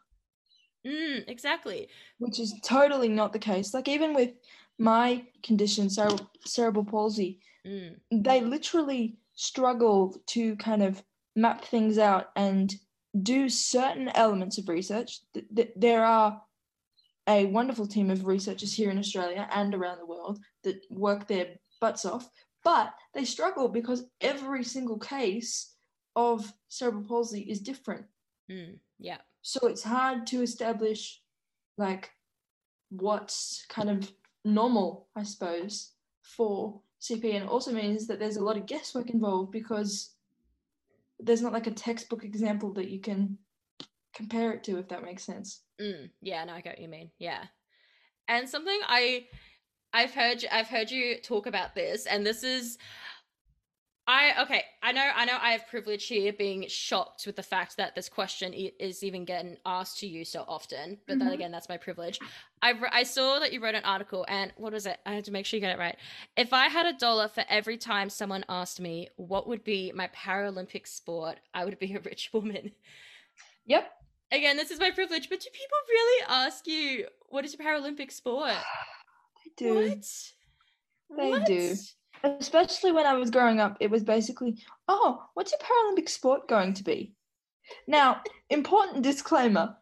mm, 0.85 1.23
exactly. 1.27 1.89
which 2.19 2.39
is 2.39 2.53
totally 2.63 3.09
not 3.09 3.33
the 3.33 3.39
case. 3.39 3.73
Like 3.73 3.87
even 3.87 4.13
with 4.13 4.31
my 4.77 5.23
condition, 5.43 5.89
cere- 5.89 6.09
cerebral 6.45 6.85
palsy, 6.85 7.39
Mm, 7.65 7.95
they 8.11 8.41
literally 8.41 9.17
struggle 9.33 10.15
to 10.27 10.55
kind 10.57 10.83
of 10.83 11.01
map 11.35 11.65
things 11.65 11.97
out 11.97 12.29
and 12.35 12.75
do 13.23 13.49
certain 13.49 14.09
elements 14.09 14.59
of 14.59 14.69
research. 14.69 15.21
Th- 15.33 15.45
th- 15.55 15.71
there 15.75 16.05
are 16.05 16.39
a 17.27 17.45
wonderful 17.45 17.87
team 17.87 18.09
of 18.09 18.25
researchers 18.25 18.73
here 18.73 18.91
in 18.91 18.99
Australia 18.99 19.47
and 19.51 19.73
around 19.73 19.99
the 19.99 20.05
world 20.05 20.39
that 20.63 20.81
work 20.89 21.27
their 21.27 21.47
butts 21.81 22.05
off, 22.05 22.29
but 22.63 22.93
they 23.13 23.25
struggle 23.25 23.67
because 23.67 24.05
every 24.21 24.63
single 24.63 24.99
case 24.99 25.73
of 26.15 26.51
cerebral 26.69 27.03
palsy 27.03 27.41
is 27.41 27.59
different. 27.59 28.05
mm, 28.49 28.77
yeah. 28.99 29.17
So 29.41 29.67
it's 29.67 29.83
hard 29.83 30.25
to 30.27 30.41
establish 30.41 31.21
like 31.77 32.09
what's 32.89 33.65
kind 33.69 33.89
of 33.89 34.11
normal, 34.43 35.07
I 35.15 35.23
suppose, 35.23 35.91
for 36.21 36.81
CP. 37.01 37.35
And 37.35 37.43
it 37.43 37.49
also 37.49 37.71
means 37.71 38.07
that 38.07 38.19
there's 38.19 38.37
a 38.37 38.43
lot 38.43 38.57
of 38.57 38.65
guesswork 38.65 39.09
involved 39.09 39.51
because 39.51 40.15
there's 41.19 41.41
not 41.41 41.53
like 41.53 41.67
a 41.67 41.71
textbook 41.71 42.23
example 42.23 42.73
that 42.73 42.89
you 42.89 42.99
can 42.99 43.37
compare 44.15 44.51
it 44.53 44.63
to, 44.65 44.77
if 44.77 44.87
that 44.89 45.03
makes 45.03 45.23
sense. 45.23 45.61
Mm, 45.81 46.09
yeah, 46.21 46.43
no, 46.45 46.53
I 46.53 46.61
get 46.61 46.73
what 46.73 46.81
you 46.81 46.87
mean. 46.87 47.11
Yeah, 47.19 47.43
and 48.27 48.47
something 48.49 48.79
I 48.87 49.27
I've 49.93 50.13
heard 50.13 50.43
you- 50.43 50.49
I've 50.51 50.67
heard 50.67 50.91
you 50.91 51.19
talk 51.21 51.45
about 51.47 51.75
this, 51.75 52.05
and 52.05 52.25
this 52.25 52.43
is 52.43 52.77
I 54.07 54.43
okay, 54.43 54.63
I 54.83 54.91
know 54.91 55.09
I 55.15 55.25
know 55.25 55.37
I 55.41 55.51
have 55.53 55.65
privilege 55.67 56.05
here 56.05 56.31
being 56.31 56.67
shocked 56.67 57.25
with 57.25 57.35
the 57.35 57.41
fact 57.43 57.77
that 57.77 57.95
this 57.95 58.07
question 58.07 58.53
is 58.53 59.03
even 59.03 59.25
getting 59.25 59.57
asked 59.65 59.97
to 60.01 60.07
you 60.07 60.23
so 60.23 60.45
often, 60.47 60.99
but 61.07 61.15
Mm-hmm. 61.15 61.25
then 61.25 61.33
again 61.33 61.51
that's 61.51 61.69
my 61.69 61.77
privilege. 61.77 62.19
I 62.61 62.75
I 62.91 63.01
saw 63.01 63.39
that 63.39 63.51
you 63.51 63.59
wrote 63.63 63.73
an 63.73 63.83
article 63.83 64.23
and 64.29 64.53
what 64.57 64.73
was 64.73 64.85
it? 64.85 64.99
I 65.07 65.13
had 65.13 65.25
to 65.25 65.31
make 65.31 65.47
sure 65.47 65.57
you 65.57 65.61
get 65.61 65.75
it 65.75 65.79
right. 65.79 65.97
If 66.37 66.53
I 66.53 66.67
had 66.67 66.85
a 66.85 66.93
dollar 66.97 67.27
for 67.27 67.45
every 67.49 67.77
time 67.77 68.11
someone 68.11 68.45
asked 68.47 68.79
me 68.79 69.09
what 69.15 69.47
would 69.47 69.63
be 69.63 69.91
my 69.95 70.07
Paralympic 70.09 70.85
sport, 70.87 71.39
I 71.55 71.65
would 71.65 71.79
be 71.79 71.95
a 71.95 71.99
rich 71.99 72.29
woman. 72.31 72.73
Yep. 73.65 73.91
Again, 74.31 74.57
this 74.57 74.71
is 74.71 74.79
my 74.79 74.91
privilege, 74.91 75.29
but 75.29 75.39
do 75.39 75.49
people 75.51 75.77
really 75.89 76.25
ask 76.27 76.67
you 76.67 77.05
what 77.29 77.45
is 77.45 77.55
your 77.57 77.65
Paralympic 77.65 78.11
sport? 78.11 78.53
They 79.43 79.51
do. 79.55 79.75
What? 79.75 81.17
They 81.17 81.29
What? 81.29 81.45
do. 81.45 81.75
Especially 82.23 82.91
when 82.91 83.05
I 83.05 83.13
was 83.13 83.29
growing 83.29 83.59
up, 83.59 83.77
it 83.79 83.91
was 83.91 84.03
basically, 84.03 84.57
oh, 84.87 85.23
what's 85.35 85.51
your 85.51 85.59
Paralympic 85.59 86.09
sport 86.09 86.47
going 86.47 86.73
to 86.73 86.83
be? 86.83 87.13
Now, 87.87 88.21
important 88.49 89.03
disclaimer 89.03 89.75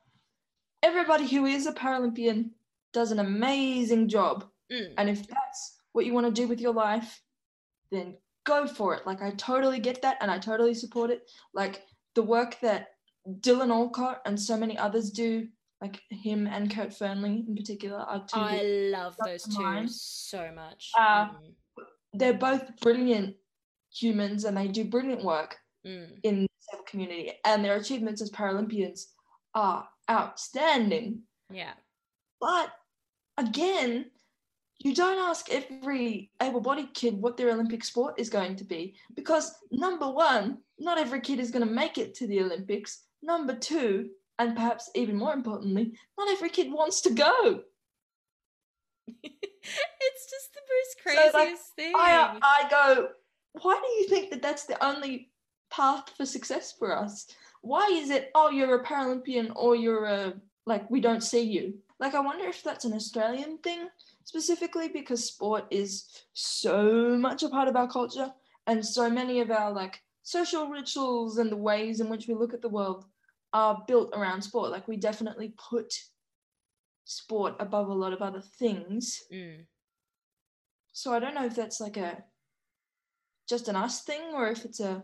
everybody 0.83 1.25
who 1.25 1.45
is 1.45 1.65
a 1.65 1.71
Paralympian 1.73 2.49
does 2.91 3.11
an 3.11 3.19
amazing 3.19 4.09
job. 4.09 4.45
Mm. 4.71 4.93
And 4.97 5.09
if 5.09 5.25
that's 5.27 5.77
what 5.93 6.05
you 6.05 6.13
want 6.13 6.27
to 6.27 6.41
do 6.41 6.47
with 6.47 6.59
your 6.59 6.73
life, 6.73 7.21
then 7.91 8.17
go 8.45 8.67
for 8.67 8.93
it. 8.93 9.07
Like, 9.07 9.21
I 9.21 9.31
totally 9.31 9.79
get 9.79 10.01
that 10.01 10.17
and 10.21 10.29
I 10.29 10.37
totally 10.37 10.73
support 10.73 11.09
it. 11.09 11.29
Like, 11.53 11.83
the 12.15 12.21
work 12.21 12.59
that 12.61 12.89
Dylan 13.27 13.71
Alcott 13.71 14.21
and 14.25 14.39
so 14.39 14.57
many 14.57 14.77
others 14.77 15.11
do, 15.11 15.47
like 15.81 16.01
him 16.09 16.47
and 16.47 16.73
Kurt 16.73 16.89
Fearnley 16.89 17.47
in 17.47 17.55
particular, 17.55 17.99
are 17.99 18.19
two. 18.19 18.39
I 18.39 18.61
love 18.91 19.15
those 19.25 19.43
two 19.43 19.61
mine. 19.61 19.87
so 19.87 20.51
much. 20.55 20.91
Uh, 20.97 21.29
Mm, 21.29 21.53
they're 22.13 22.33
both 22.33 22.79
brilliant 22.81 23.35
humans 23.91 24.43
and 24.45 24.55
they 24.55 24.67
do 24.67 24.83
brilliant 24.85 25.23
work 25.23 25.57
mm. 25.85 26.07
in 26.23 26.47
the 26.71 26.77
community 26.87 27.31
and 27.45 27.63
their 27.63 27.75
achievements 27.75 28.21
as 28.21 28.31
paralympians 28.31 29.05
are 29.55 29.87
outstanding 30.09 31.21
Yeah. 31.51 31.73
but 32.39 32.71
again 33.37 34.05
you 34.79 34.93
don't 34.93 35.17
ask 35.29 35.49
every 35.51 36.31
able-bodied 36.41 36.93
kid 36.93 37.15
what 37.21 37.37
their 37.37 37.51
olympic 37.51 37.83
sport 37.83 38.15
is 38.19 38.29
going 38.29 38.55
to 38.57 38.63
be 38.63 38.95
because 39.15 39.53
number 39.71 40.09
one 40.09 40.57
not 40.79 40.97
every 40.97 41.21
kid 41.21 41.39
is 41.39 41.51
going 41.51 41.65
to 41.67 41.71
make 41.73 41.97
it 41.97 42.13
to 42.15 42.27
the 42.27 42.41
olympics 42.41 43.03
number 43.23 43.55
two 43.55 44.09
and 44.39 44.55
perhaps 44.55 44.89
even 44.95 45.15
more 45.15 45.33
importantly 45.33 45.93
not 46.17 46.29
every 46.29 46.49
kid 46.49 46.71
wants 46.71 47.01
to 47.01 47.11
go 47.11 47.61
it's 49.23 50.29
just 50.29 50.53
the 50.53 50.61
most 50.69 51.31
So, 51.31 51.37
like, 51.37 51.57
thing. 51.75 51.93
I, 51.95 52.37
I 52.41 52.69
go, 52.69 53.09
why 53.61 53.79
do 53.81 53.91
you 54.01 54.07
think 54.07 54.31
that 54.31 54.41
that's 54.41 54.65
the 54.65 54.83
only 54.83 55.29
path 55.71 56.09
for 56.15 56.25
success 56.25 56.73
for 56.77 56.97
us? 56.97 57.27
Why 57.61 57.87
is 57.91 58.09
it, 58.09 58.31
oh, 58.35 58.49
you're 58.49 58.81
a 58.81 58.85
Paralympian 58.85 59.51
or 59.55 59.75
you're 59.75 60.05
a, 60.05 60.33
like, 60.65 60.89
we 60.89 61.01
don't 61.01 61.23
see 61.23 61.41
you? 61.41 61.75
Like, 61.99 62.15
I 62.15 62.19
wonder 62.19 62.45
if 62.47 62.63
that's 62.63 62.85
an 62.85 62.93
Australian 62.93 63.57
thing 63.59 63.87
specifically 64.25 64.89
because 64.89 65.25
sport 65.25 65.65
is 65.71 66.23
so 66.33 67.17
much 67.17 67.43
a 67.43 67.49
part 67.49 67.67
of 67.67 67.75
our 67.75 67.87
culture 67.87 68.31
and 68.67 68.85
so 68.85 69.09
many 69.09 69.39
of 69.39 69.51
our, 69.51 69.71
like, 69.71 70.01
social 70.23 70.67
rituals 70.67 71.37
and 71.37 71.51
the 71.51 71.57
ways 71.57 71.99
in 71.99 72.09
which 72.09 72.27
we 72.27 72.33
look 72.33 72.53
at 72.53 72.61
the 72.61 72.69
world 72.69 73.05
are 73.53 73.83
built 73.87 74.13
around 74.13 74.41
sport. 74.41 74.71
Like, 74.71 74.87
we 74.87 74.97
definitely 74.97 75.53
put 75.69 75.93
sport 77.05 77.55
above 77.59 77.87
a 77.87 77.93
lot 77.93 78.13
of 78.13 78.21
other 78.21 78.41
things. 78.41 79.21
Mm. 79.31 79.65
So 80.93 81.13
I 81.13 81.19
don't 81.19 81.35
know 81.35 81.45
if 81.45 81.55
that's 81.55 81.79
like 81.79 81.97
a 81.97 82.23
just 83.49 83.67
an 83.67 83.75
us 83.75 84.03
thing 84.03 84.21
or 84.33 84.47
if 84.49 84.63
it's 84.63 84.79
a 84.79 85.03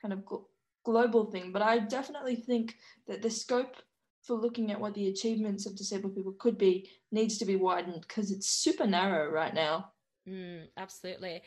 kind 0.00 0.12
of 0.12 0.20
gl- 0.20 0.46
global 0.84 1.26
thing. 1.26 1.52
But 1.52 1.62
I 1.62 1.78
definitely 1.78 2.36
think 2.36 2.76
that 3.06 3.22
the 3.22 3.30
scope 3.30 3.76
for 4.22 4.34
looking 4.34 4.72
at 4.72 4.80
what 4.80 4.94
the 4.94 5.08
achievements 5.08 5.66
of 5.66 5.76
disabled 5.76 6.14
people 6.14 6.32
could 6.32 6.56
be 6.56 6.90
needs 7.12 7.38
to 7.38 7.44
be 7.44 7.56
widened 7.56 8.00
because 8.00 8.30
it's 8.30 8.48
super 8.48 8.86
narrow 8.86 9.30
right 9.30 9.54
now. 9.54 9.92
Mm, 10.28 10.68
absolutely. 10.76 11.42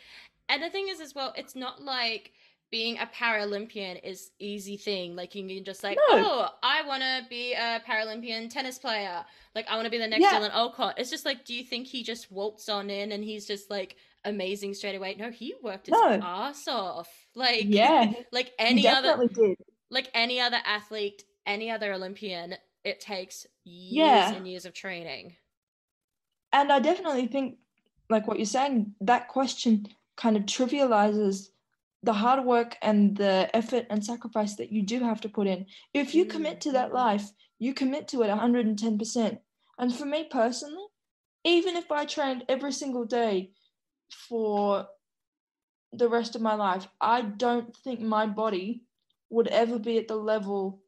And 0.50 0.62
the 0.62 0.70
thing 0.70 0.88
is, 0.88 1.02
as 1.02 1.16
well, 1.16 1.34
it's 1.36 1.56
not 1.56 1.82
like 1.82 2.32
being 2.70 2.98
a 2.98 3.06
Paralympian 3.08 4.00
is 4.04 4.32
easy 4.40 4.76
thing. 4.78 5.16
Like 5.16 5.34
you 5.36 5.48
can 5.48 5.64
just 5.64 5.84
like, 5.84 5.98
No. 6.12 6.18
oh, 6.20 6.48
I 6.62 6.86
want 6.86 7.02
to 7.02 7.22
be 7.30 7.54
a 7.54 7.82
Paralympian 7.88 8.50
tennis 8.50 8.78
player. 8.78 9.24
Like 9.56 9.68
I 9.70 9.76
want 9.76 9.86
to 9.86 9.92
be 9.92 9.98
the 9.98 10.08
next 10.08 10.22
Yeah. 10.24 10.34
Dylan 10.40 10.52
Alcott. 10.52 10.96
It's 10.98 11.10
just 11.10 11.26
like, 11.26 11.46
do 11.46 11.54
you 11.54 11.64
think 11.64 11.88
he 11.88 12.04
just 12.04 12.32
waltzed 12.32 12.70
on 12.70 12.90
in 12.90 13.12
and 13.14 13.24
he's 13.24 13.46
just 13.46 13.70
like 13.70 13.96
amazing 14.26 14.74
straight 14.74 14.96
away? 14.96 15.16
No, 15.18 15.32
he 15.32 15.54
worked 15.64 15.86
his 15.88 15.94
No. 15.94 16.20
ass 16.22 16.68
off. 16.68 17.10
Like 17.36 17.66
Yeah, 17.68 18.12
like 18.32 18.52
any 18.60 18.86
other 18.88 19.28
did. 19.28 19.58
like 19.90 20.10
any 20.14 20.42
other 20.42 20.60
athlete, 20.66 21.24
any 21.46 21.72
other 21.72 21.94
Olympian, 21.94 22.56
it 22.84 23.00
takes 23.00 23.46
years 23.64 23.96
Yeah. 23.96 24.34
and 24.34 24.46
years 24.48 24.66
of 24.66 24.74
training. 24.74 25.36
And 26.52 26.72
I 26.72 26.80
definitely 26.80 27.28
think, 27.28 27.58
like 28.10 28.28
what 28.28 28.38
you're 28.40 28.46
saying, 28.46 28.94
that 29.02 29.28
question 29.28 29.88
kind 30.16 30.36
of 30.38 30.44
trivializes 30.44 31.50
the 32.04 32.14
hard 32.14 32.46
work 32.46 32.78
and 32.82 33.18
the 33.18 33.50
effort 33.56 33.86
and 33.90 34.06
sacrifice 34.06 34.56
that 34.56 34.72
you 34.72 34.82
do 34.84 35.00
have 35.00 35.22
to 35.22 35.30
put 35.30 35.48
in. 35.48 35.66
If 35.94 36.14
you 36.14 36.26
commit 36.26 36.62
to 36.62 36.72
that 36.74 36.94
life, 36.94 37.30
you 37.60 37.74
commit 37.74 38.08
to 38.10 38.22
it 38.22 38.30
110%. 38.30 39.40
And 39.80 39.96
for 39.96 40.06
me 40.06 40.26
personally, 40.30 40.86
even 41.44 41.76
if 41.76 41.92
I 41.92 42.06
trained 42.06 42.46
every 42.50 42.72
single 42.72 43.06
day 43.06 43.52
for 44.10 44.88
the 45.92 46.10
rest 46.10 46.36
of 46.36 46.42
my 46.42 46.54
life, 46.54 46.88
I 47.02 47.22
don't 47.22 47.76
think 47.78 48.02
my 48.02 48.26
body 48.26 48.84
would 49.30 49.48
ever 49.48 49.80
be 49.80 49.98
at 49.98 50.08
the 50.08 50.16
level 50.16 50.82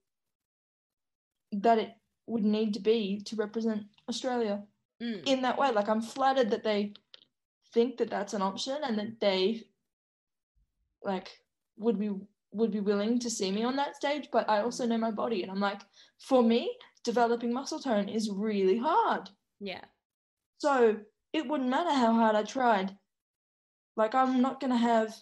that 1.51 1.79
it 1.79 1.91
would 2.27 2.43
need 2.43 2.73
to 2.75 2.79
be 2.79 3.21
to 3.25 3.35
represent 3.35 3.85
Australia 4.07 4.63
Mm. 5.01 5.23
in 5.25 5.41
that 5.43 5.57
way. 5.57 5.71
Like 5.71 5.87
I'm 5.87 6.01
flattered 6.01 6.49
that 6.51 6.63
they 6.63 6.93
think 7.73 7.97
that 7.97 8.09
that's 8.09 8.33
an 8.33 8.41
option 8.41 8.77
and 8.83 8.97
that 8.99 9.19
they 9.19 9.63
like 11.03 11.29
would 11.77 11.99
be 11.99 12.11
would 12.51 12.71
be 12.71 12.79
willing 12.79 13.19
to 13.19 13.29
see 13.29 13.51
me 13.51 13.63
on 13.63 13.75
that 13.75 13.95
stage. 13.95 14.29
But 14.31 14.49
I 14.49 14.61
also 14.61 14.85
know 14.85 14.97
my 14.97 15.11
body, 15.11 15.43
and 15.43 15.51
I'm 15.51 15.59
like, 15.59 15.81
for 16.19 16.43
me, 16.43 16.75
developing 17.03 17.53
muscle 17.53 17.79
tone 17.79 18.09
is 18.09 18.29
really 18.29 18.77
hard. 18.77 19.29
Yeah. 19.59 19.83
So 20.57 20.97
it 21.33 21.47
wouldn't 21.47 21.69
matter 21.69 21.93
how 21.93 22.13
hard 22.13 22.35
I 22.35 22.43
tried. 22.43 22.95
Like 23.95 24.15
I'm 24.15 24.41
not 24.41 24.59
gonna 24.59 24.77
have 24.77 25.13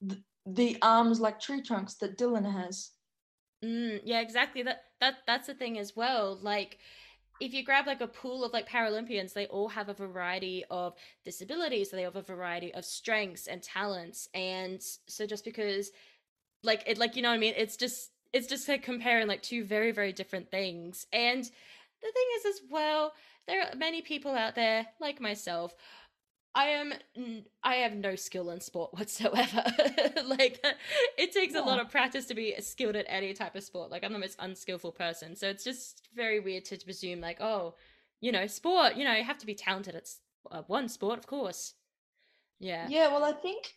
the, 0.00 0.22
the 0.46 0.76
arms 0.82 1.20
like 1.20 1.40
tree 1.40 1.62
trunks 1.62 1.94
that 1.94 2.18
Dylan 2.18 2.50
has. 2.50 2.90
Mm, 3.64 4.00
yeah, 4.04 4.20
exactly. 4.20 4.62
That 4.62 4.82
that 5.00 5.18
that's 5.26 5.46
the 5.46 5.54
thing 5.54 5.78
as 5.78 5.94
well. 5.96 6.38
Like 6.40 6.78
if 7.42 7.52
you 7.52 7.64
grab 7.64 7.88
like 7.88 8.00
a 8.00 8.06
pool 8.06 8.44
of 8.44 8.52
like 8.52 8.68
Paralympians, 8.68 9.32
they 9.32 9.46
all 9.46 9.68
have 9.68 9.88
a 9.88 9.94
variety 9.94 10.64
of 10.70 10.94
disabilities, 11.24 11.90
they 11.90 12.02
have 12.02 12.14
a 12.14 12.22
variety 12.22 12.72
of 12.72 12.84
strengths 12.84 13.48
and 13.48 13.60
talents. 13.60 14.28
And 14.32 14.80
so 15.08 15.26
just 15.26 15.44
because 15.44 15.90
like 16.62 16.84
it 16.86 16.98
like 16.98 17.16
you 17.16 17.22
know 17.22 17.30
what 17.30 17.34
I 17.34 17.38
mean, 17.38 17.54
it's 17.56 17.76
just 17.76 18.12
it's 18.32 18.46
just 18.46 18.68
like 18.68 18.84
comparing 18.84 19.26
like 19.26 19.42
two 19.42 19.64
very, 19.64 19.90
very 19.90 20.12
different 20.12 20.52
things. 20.52 21.06
And 21.12 21.42
the 21.42 22.12
thing 22.12 22.26
is 22.36 22.46
as 22.46 22.60
well, 22.70 23.12
there 23.48 23.62
are 23.62 23.74
many 23.76 24.02
people 24.02 24.32
out 24.32 24.54
there, 24.54 24.86
like 25.00 25.20
myself, 25.20 25.74
I 26.54 26.66
am 26.66 26.92
I 27.62 27.76
have 27.76 27.94
no 27.94 28.14
skill 28.14 28.50
in 28.50 28.60
sport 28.60 28.92
whatsoever. 28.98 29.64
like 30.26 30.64
it 31.18 31.32
takes 31.32 31.54
a 31.54 31.62
lot 31.62 31.80
of 31.80 31.90
practice 31.90 32.26
to 32.26 32.34
be 32.34 32.54
skilled 32.60 32.96
at 32.96 33.06
any 33.08 33.32
type 33.32 33.54
of 33.56 33.62
sport. 33.62 33.90
Like 33.90 34.04
I'm 34.04 34.12
the 34.12 34.18
most 34.18 34.36
unskillful 34.38 34.92
person. 34.92 35.34
So 35.36 35.48
it's 35.48 35.64
just 35.64 36.08
very 36.14 36.40
weird 36.40 36.64
to 36.66 36.78
presume 36.78 37.20
like, 37.20 37.40
oh, 37.40 37.74
you 38.20 38.32
know, 38.32 38.46
sport, 38.46 38.96
you 38.96 39.04
know, 39.04 39.14
you 39.14 39.24
have 39.24 39.38
to 39.38 39.46
be 39.46 39.54
talented 39.54 39.94
at 39.94 40.08
uh, 40.50 40.62
one 40.66 40.88
sport, 40.88 41.18
of 41.18 41.26
course. 41.26 41.74
Yeah. 42.60 42.86
Yeah, 42.88 43.08
well, 43.08 43.24
I 43.24 43.32
think, 43.32 43.74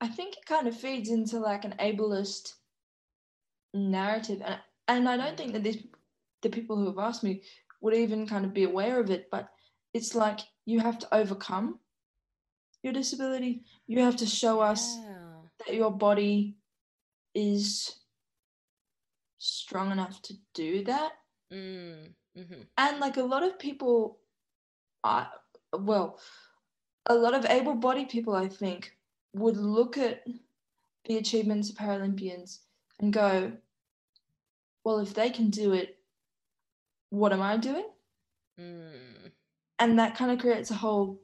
I 0.00 0.08
think 0.08 0.36
it 0.36 0.44
kind 0.44 0.68
of 0.68 0.78
feeds 0.78 1.08
into 1.08 1.38
like 1.38 1.64
an 1.64 1.74
ableist 1.80 2.54
narrative, 3.72 4.42
and 4.44 4.58
and 4.88 5.08
I 5.08 5.16
don't 5.16 5.36
think 5.36 5.54
that 5.54 5.62
these 5.62 5.82
the 6.42 6.50
people 6.50 6.76
who 6.76 6.86
have 6.86 6.98
asked 6.98 7.24
me 7.24 7.42
would 7.80 7.94
even 7.94 8.26
kind 8.26 8.44
of 8.44 8.52
be 8.52 8.64
aware 8.64 9.00
of 9.00 9.10
it, 9.10 9.28
but 9.30 9.48
it's 9.98 10.14
like 10.14 10.40
you 10.64 10.78
have 10.80 10.98
to 11.00 11.08
overcome 11.14 11.80
your 12.82 12.92
disability. 12.92 13.64
You 13.86 14.00
have 14.02 14.16
to 14.16 14.26
show 14.26 14.60
us 14.60 14.96
Yeah. 14.96 15.42
that 15.66 15.74
your 15.74 15.90
body 15.90 16.56
is 17.34 17.96
strong 19.38 19.90
enough 19.92 20.20
to 20.22 20.34
do 20.54 20.84
that 20.84 21.12
Mm. 21.52 22.14
hmm 22.36 22.62
and 22.76 23.00
like 23.00 23.16
a 23.16 23.22
lot 23.22 23.42
of 23.42 23.58
people 23.58 24.18
i 25.02 25.26
well 25.72 26.18
a 27.06 27.14
lot 27.14 27.34
of 27.38 27.46
able-bodied 27.46 28.08
people 28.10 28.34
i 28.34 28.48
think 28.48 28.92
would 29.32 29.56
look 29.56 29.96
at 29.96 30.26
the 31.06 31.16
achievements 31.16 31.70
of 31.70 31.76
paralympians 31.76 32.58
and 33.00 33.12
go 33.12 33.52
well 34.84 34.98
if 34.98 35.14
they 35.14 35.30
can 35.30 35.48
do 35.50 35.72
it 35.72 35.96
what 37.10 37.32
am 37.32 37.42
i 37.42 37.56
doing 37.56 37.88
Mm. 38.60 39.07
And 39.78 39.98
that 39.98 40.16
kind 40.16 40.30
of 40.30 40.38
creates 40.38 40.70
a 40.70 40.74
whole 40.74 41.20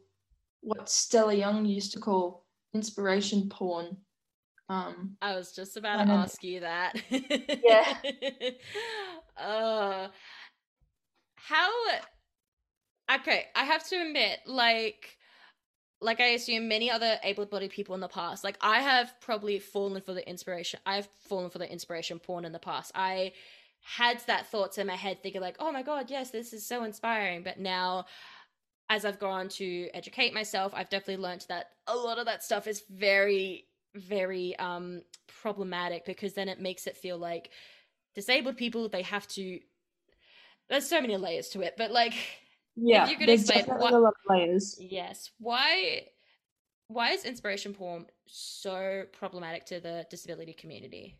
what 0.61 0.89
Stella 0.89 1.35
Young 1.35 1.65
used 1.67 1.93
to 1.93 2.01
call 2.01 2.47
inspiration 2.73 3.49
porn. 3.49 3.97
Um, 4.69 5.17
I 5.21 5.37
was 5.37 5.53
just 5.53 5.77
about 5.77 6.05
to 6.07 6.13
ask 6.13 6.43
you 6.43 6.61
that. 6.61 6.95
Yeah. 7.11 7.97
uh, 9.37 10.09
how? 11.35 11.71
Okay, 13.15 13.45
I 13.55 13.65
have 13.65 13.87
to 13.89 13.97
admit, 13.97 14.41
like, 14.47 15.19
like 16.01 16.21
I 16.21 16.29
assume 16.29 16.69
many 16.69 16.91
other 16.91 17.19
able-bodied 17.23 17.71
people 17.71 17.95
in 17.95 18.01
the 18.01 18.09
past, 18.09 18.43
like 18.43 18.57
I 18.63 18.81
have 18.81 19.15
probably 19.21 19.59
fallen 19.59 20.01
for 20.01 20.15
the 20.15 20.27
inspiration. 20.29 20.81
I've 20.87 21.09
fallen 21.29 21.51
for 21.51 21.59
the 21.59 21.71
inspiration 21.71 22.19
porn 22.19 22.47
in 22.47 22.53
the 22.53 22.59
past. 22.59 22.93
I 22.95 23.33
had 23.83 24.21
that 24.27 24.47
thoughts 24.47 24.79
in 24.79 24.87
my 24.87 24.97
head, 24.97 25.23
thinking 25.23 25.43
like, 25.43 25.57
"Oh 25.59 25.71
my 25.71 25.83
god, 25.83 26.11
yes, 26.11 26.31
this 26.31 26.55
is 26.55 26.67
so 26.67 26.85
inspiring." 26.85 27.43
But 27.43 27.61
now, 27.61 28.07
as 28.91 29.05
I've 29.05 29.19
gone 29.19 29.49
to 29.51 29.89
educate 29.95 30.35
myself, 30.35 30.73
I've 30.75 30.91
definitely 30.91 31.23
learned 31.23 31.47
that 31.49 31.71
a 31.87 31.97
lot 31.97 32.19
of 32.19 32.27
that 32.27 32.43
stuff 32.43 32.67
is 32.67 32.83
very, 32.91 33.67
very 33.95 34.57
um 34.59 35.03
problematic 35.43 36.05
because 36.05 36.35
then 36.35 36.49
it 36.49 36.61
makes 36.61 36.87
it 36.87 36.97
feel 36.97 37.17
like 37.19 37.51
disabled 38.15 38.57
people 38.57 38.89
they 38.89 39.03
have 39.03 39.27
to. 39.29 39.61
There's 40.69 40.89
so 40.89 41.01
many 41.01 41.17
layers 41.17 41.49
to 41.51 41.61
it, 41.61 41.75
but 41.77 41.91
like, 41.91 42.15
yeah, 42.77 43.09
you 43.09 43.17
could 43.17 43.27
there's 43.29 43.43
explain 43.43 43.61
definitely 43.61 43.85
what- 43.85 43.95
a 43.95 43.99
lot 43.99 44.15
of 44.15 44.31
layers. 44.37 44.79
yes, 44.81 45.31
why, 45.39 46.07
why 46.89 47.11
is 47.11 47.25
inspiration 47.25 47.75
porn 47.75 48.07
so 48.27 49.05
problematic 49.13 49.67
to 49.67 49.81
the 49.81 50.07
disability 50.11 50.55
community? 50.55 51.17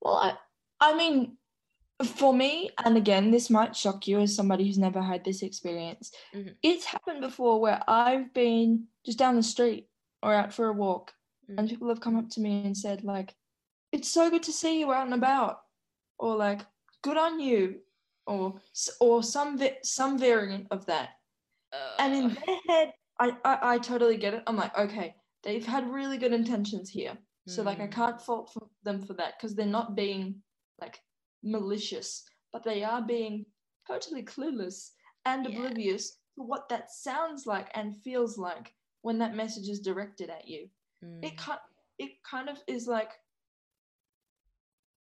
Well, 0.00 0.16
I, 0.16 0.36
I 0.80 0.96
mean, 0.96 1.36
for 2.04 2.32
me, 2.34 2.70
and 2.84 2.96
again, 2.96 3.30
this 3.30 3.50
might 3.50 3.74
shock 3.76 4.06
you 4.06 4.20
as 4.20 4.34
somebody 4.34 4.64
who's 4.66 4.78
never 4.78 5.00
had 5.02 5.24
this 5.24 5.42
experience. 5.42 6.12
Mhm. 6.34 6.56
It's 6.62 6.84
happened 6.84 7.20
before 7.20 7.60
where 7.60 7.82
I've 7.88 8.32
been 8.34 8.88
just 9.04 9.18
down 9.18 9.36
the 9.36 9.42
street 9.42 9.88
or 10.22 10.32
out 10.34 10.52
for 10.52 10.66
a 10.68 10.72
walk, 10.72 11.14
Mm. 11.48 11.58
and 11.58 11.68
people 11.68 11.88
have 11.88 12.00
come 12.00 12.16
up 12.16 12.28
to 12.30 12.40
me 12.40 12.64
and 12.64 12.76
said, 12.76 13.02
like, 13.04 13.34
"It's 13.90 14.08
so 14.08 14.30
good 14.30 14.42
to 14.44 14.52
see 14.52 14.78
you 14.80 14.92
out 14.92 15.06
and 15.06 15.14
about," 15.14 15.62
or 16.18 16.36
like, 16.36 16.60
"Good 17.02 17.16
on 17.16 17.40
you," 17.40 17.80
or 18.26 18.60
or 19.00 19.22
some 19.22 19.58
vi- 19.58 19.78
some 19.82 20.16
variant 20.18 20.68
of 20.70 20.86
that. 20.86 21.10
And 21.98 22.14
in 22.14 22.28
their 22.34 22.58
head, 22.68 22.94
I, 23.18 23.36
I 23.44 23.74
I 23.74 23.78
totally 23.78 24.16
get 24.16 24.34
it. 24.34 24.42
I'm 24.46 24.56
like, 24.56 24.76
okay, 24.78 25.16
they've 25.42 25.66
had 25.66 25.90
really 25.90 26.18
good 26.18 26.32
intentions 26.32 26.88
here. 26.90 27.18
So 27.48 27.62
like 27.64 27.80
I 27.80 27.88
Mm. 27.88 27.92
can't 27.92 28.20
fault 28.22 28.52
for 28.52 28.68
them 28.84 29.00
for 29.04 29.14
that 29.14 29.36
because 29.36 29.54
they're 29.56 29.66
not 29.66 29.96
being 29.96 30.42
like 30.80 31.02
malicious, 31.42 32.24
but 32.52 32.62
they 32.64 32.82
are 32.84 33.02
being 33.02 33.46
totally 33.86 34.22
clueless 34.22 34.92
and 35.24 35.46
Yeah. 35.46 35.58
oblivious 35.58 36.18
to 36.36 36.42
what 36.42 36.68
that 36.68 36.90
sounds 36.90 37.46
like 37.46 37.70
and 37.74 37.96
feels 38.02 38.38
like 38.38 38.74
when 39.02 39.18
that 39.18 39.34
message 39.34 39.68
is 39.68 39.80
directed 39.80 40.30
at 40.30 40.46
you. 40.48 40.70
Mm. 41.02 41.24
It 41.24 41.36
kind 41.36 41.60
it 41.98 42.22
kind 42.24 42.48
of 42.48 42.62
is 42.66 42.88
like 42.88 43.12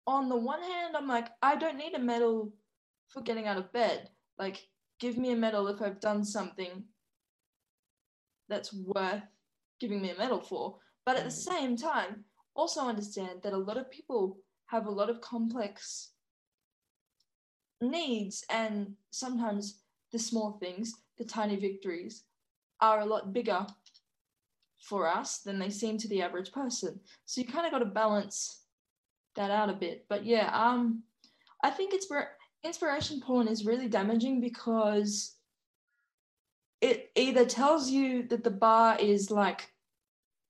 on 0.08 0.28
the 0.28 0.36
one 0.36 0.62
hand, 0.64 0.98
I'm 0.98 1.08
like, 1.08 1.30
I 1.44 1.56
don't 1.56 1.78
need 1.78 1.94
a 1.94 2.00
medal 2.00 2.52
for 3.10 3.22
getting 3.22 3.46
out 3.46 3.58
of 3.58 3.72
bed. 3.72 4.10
Like, 4.40 4.68
give 5.00 5.18
me 5.18 5.32
a 5.32 5.36
medal 5.36 5.68
if 5.68 5.82
I've 5.84 6.00
done 6.00 6.26
something 6.26 6.84
that's 8.48 8.74
worth 8.74 9.22
giving 9.80 10.02
me 10.02 10.10
a 10.10 10.18
medal 10.18 10.42
for. 10.42 10.80
But 11.06 11.18
at 11.18 11.24
the 11.26 11.30
Mm. 11.30 11.52
same 11.52 11.76
time, 11.78 12.26
also 12.56 12.82
understand 12.82 13.44
that 13.44 13.54
a 13.54 13.58
lot 13.58 13.78
of 13.78 13.92
people 13.92 14.42
have 14.66 14.88
a 14.88 14.92
lot 14.92 15.10
of 15.10 15.22
complex 15.22 16.14
needs, 17.82 18.46
and 18.50 18.94
sometimes 19.12 19.82
the 20.12 20.20
small 20.20 20.58
things, 20.60 20.94
the 21.18 21.24
tiny 21.24 21.56
victories, 21.56 22.24
are 22.82 23.02
a 23.02 23.06
lot 23.06 23.34
bigger 23.34 23.66
for 24.82 25.08
us 25.08 25.40
than 25.40 25.60
they 25.60 25.70
seem 25.70 25.98
to 25.98 26.08
the 26.08 26.22
average 26.22 26.52
person. 26.52 27.00
So 27.26 27.42
you 27.42 27.48
kind 27.48 27.66
of 27.66 27.72
got 27.72 27.80
to 27.80 27.86
balance 27.86 28.64
that 29.36 29.52
out 29.52 29.70
a 29.70 29.74
bit. 29.74 30.06
But 30.10 30.26
yeah, 30.26 30.50
um, 30.54 31.04
I 31.64 31.70
think 31.70 31.94
it's 31.94 32.08
inspiration 32.64 33.22
porn 33.22 33.48
is 33.48 33.66
really 33.66 33.88
damaging 33.88 34.42
because 34.42 35.36
it 36.82 37.12
either 37.16 37.46
tells 37.46 37.90
you 37.90 38.24
that 38.28 38.44
the 38.44 38.52
bar 38.52 38.98
is 39.00 39.32
like 39.32 39.70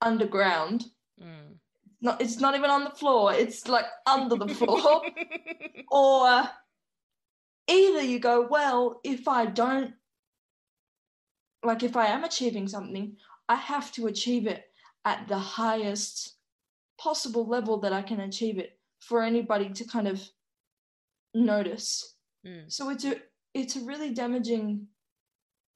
underground, 0.02 0.86
Mm. 1.22 1.58
not 2.00 2.22
it's 2.22 2.40
not 2.40 2.56
even 2.56 2.70
on 2.70 2.86
the 2.86 2.92
floor, 2.92 3.34
it's 3.34 3.68
like 3.68 3.84
under 4.08 4.38
the 4.38 4.48
floor, 4.48 5.02
or 5.92 6.50
either 7.70 8.02
you 8.02 8.20
go, 8.20 8.48
well, 8.50 9.00
if 9.04 9.28
I 9.28 9.46
don't 9.46 9.94
like 11.64 11.84
if 11.84 11.98
I 11.98 12.08
am 12.08 12.24
achieving 12.24 12.68
something, 12.68 13.16
I 13.48 13.56
have 13.56 13.92
to 13.94 14.08
achieve 14.08 14.48
it 14.48 14.66
at 15.06 15.28
the 15.28 15.38
highest 15.38 16.36
possible 17.00 17.46
level 17.46 17.80
that 17.80 17.94
I 17.94 18.02
can 18.02 18.22
achieve 18.22 18.58
it 18.58 18.78
for 19.00 19.24
anybody 19.24 19.70
to 19.70 19.84
kind 19.86 20.08
of 20.08 20.22
notice. 21.34 22.16
Mm. 22.46 22.72
So 22.72 22.90
it's 22.90 23.06
a 23.06 23.16
it's 23.54 23.76
a 23.76 23.82
really 23.82 24.14
damaging 24.14 24.88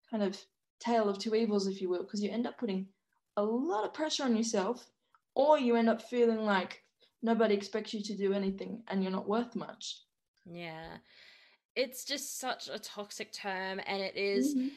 kind 0.10 0.24
of 0.24 0.38
tale 0.80 1.10
of 1.10 1.18
two 1.18 1.36
evils, 1.36 1.68
if 1.68 1.82
you 1.82 1.90
will, 1.90 2.04
because 2.04 2.22
you 2.22 2.30
end 2.30 2.46
up 2.46 2.58
putting 2.58 2.88
a 3.38 3.44
lot 3.44 3.86
of 3.86 3.94
pressure 3.94 4.24
on 4.24 4.36
yourself, 4.36 4.92
or 5.36 5.58
you 5.58 5.76
end 5.76 5.90
up 5.90 6.02
feeling 6.02 6.46
like 6.46 6.84
nobody 7.22 7.56
expects 7.56 7.94
you 7.94 8.04
to 8.04 8.16
do 8.16 8.34
anything 8.34 8.84
and 8.90 9.02
you're 9.02 9.12
not 9.12 9.28
worth 9.28 9.56
much. 9.56 10.02
Yeah. 10.46 10.98
It's 11.76 12.06
just 12.06 12.40
such 12.40 12.70
a 12.70 12.78
toxic 12.80 13.32
term 13.34 13.80
and 13.86 14.02
it 14.02 14.16
is 14.16 14.56
Mhm. 14.56 14.72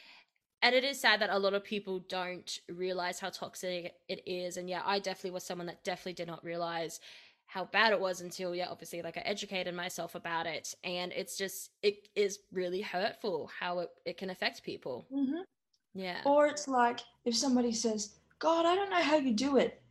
and 0.63 0.73
it 0.75 0.83
is 0.83 0.99
sad 0.99 1.21
that 1.21 1.29
a 1.29 1.37
lot 1.37 1.53
of 1.53 1.63
people 1.63 1.99
don't 1.99 2.59
realize 2.67 3.19
how 3.19 3.29
toxic 3.29 3.93
it 4.07 4.23
is 4.25 4.57
and 4.57 4.67
yeah 4.67 4.81
i 4.85 4.97
definitely 4.97 5.29
was 5.31 5.43
someone 5.43 5.67
that 5.67 5.83
definitely 5.83 6.13
did 6.13 6.27
not 6.27 6.43
realize 6.43 6.99
how 7.45 7.63
bad 7.65 7.91
it 7.93 7.99
was 7.99 8.21
until 8.21 8.55
yeah 8.55 8.67
obviously 8.67 9.03
like 9.03 9.17
i 9.17 9.21
educated 9.21 9.75
myself 9.75 10.15
about 10.15 10.47
it 10.47 10.73
and 10.83 11.11
it's 11.13 11.37
just 11.37 11.69
it 11.83 12.07
is 12.15 12.39
really 12.51 12.81
hurtful 12.81 13.47
how 13.59 13.79
it, 13.79 13.89
it 14.05 14.17
can 14.17 14.31
affect 14.31 14.63
people 14.63 15.07
Mhm. 15.11 15.43
yeah 15.93 16.21
Or 16.25 16.47
it's 16.47 16.67
like 16.67 17.01
if 17.25 17.35
somebody 17.37 17.71
says, 17.71 18.19
God, 18.39 18.65
I 18.65 18.75
don't 18.75 18.89
know 18.89 19.01
how 19.01 19.17
you 19.17 19.33
do 19.33 19.57
it. 19.57 19.81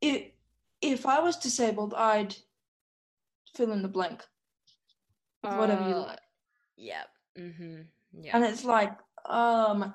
If, 0.00 0.32
if 0.82 1.06
I 1.06 1.20
was 1.20 1.36
disabled, 1.36 1.94
I'd 1.94 2.36
fill 3.54 3.72
in 3.72 3.82
the 3.82 3.88
blank 3.88 4.24
with 5.42 5.52
whatever 5.52 5.82
you 5.82 5.94
Uh, 5.96 6.06
like. 6.06 6.18
Yeah 6.80 7.04
mm-hmm 7.38 7.82
yeah 8.12 8.36
And 8.36 8.44
it's 8.44 8.64
like, 8.64 8.92
um, 9.26 9.94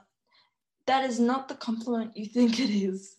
that 0.87 1.03
is 1.03 1.19
not 1.19 1.47
the 1.47 1.55
compliment 1.55 2.15
you 2.15 2.25
think 2.25 2.59
it 2.59 2.69
is. 2.69 3.15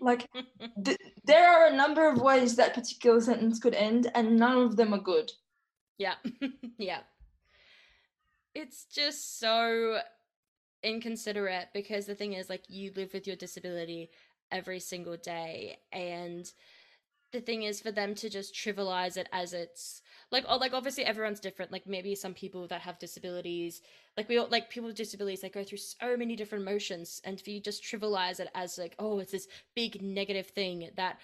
Like, 0.00 0.28
th- 0.84 0.98
there 1.24 1.48
are 1.50 1.66
a 1.66 1.76
number 1.76 2.08
of 2.08 2.20
ways 2.20 2.56
that 2.56 2.74
particular 2.74 3.20
sentence 3.20 3.58
could 3.58 3.74
end, 3.74 4.10
and 4.14 4.36
none 4.36 4.58
of 4.58 4.76
them 4.76 4.92
are 4.92 5.00
good. 5.00 5.32
Yeah. 5.98 6.14
yeah. 6.78 7.00
It's 8.54 8.84
just 8.84 9.38
so 9.38 10.00
inconsiderate 10.82 11.68
because 11.72 12.06
the 12.06 12.14
thing 12.14 12.34
is 12.34 12.48
like 12.48 12.64
you 12.68 12.92
live 12.94 13.12
with 13.12 13.26
your 13.26 13.36
disability 13.36 14.10
every 14.52 14.78
single 14.78 15.16
day 15.16 15.78
and 15.92 16.52
the 17.32 17.40
thing 17.40 17.64
is 17.64 17.80
for 17.80 17.90
them 17.90 18.14
to 18.14 18.30
just 18.30 18.54
trivialize 18.54 19.16
it 19.16 19.28
as 19.32 19.52
it's 19.52 20.00
like 20.32 20.44
oh 20.48 20.56
like 20.56 20.72
obviously 20.74 21.04
everyone's 21.04 21.40
different 21.40 21.70
like 21.72 21.86
maybe 21.86 22.14
some 22.14 22.34
people 22.34 22.66
that 22.66 22.80
have 22.80 22.98
disabilities 22.98 23.80
like 24.16 24.28
we 24.28 24.38
all 24.38 24.48
like 24.50 24.70
people 24.70 24.88
with 24.88 24.96
disabilities 24.96 25.40
they 25.40 25.48
go 25.48 25.62
through 25.62 25.78
so 25.78 26.16
many 26.16 26.34
different 26.36 26.62
emotions 26.62 27.20
and 27.24 27.38
if 27.38 27.46
you 27.46 27.60
just 27.60 27.82
trivialize 27.82 28.40
it 28.40 28.48
as 28.54 28.78
like 28.78 28.94
oh 28.98 29.18
it's 29.18 29.32
this 29.32 29.46
big 29.74 30.02
negative 30.02 30.48
thing 30.48 30.90
that 30.96 31.18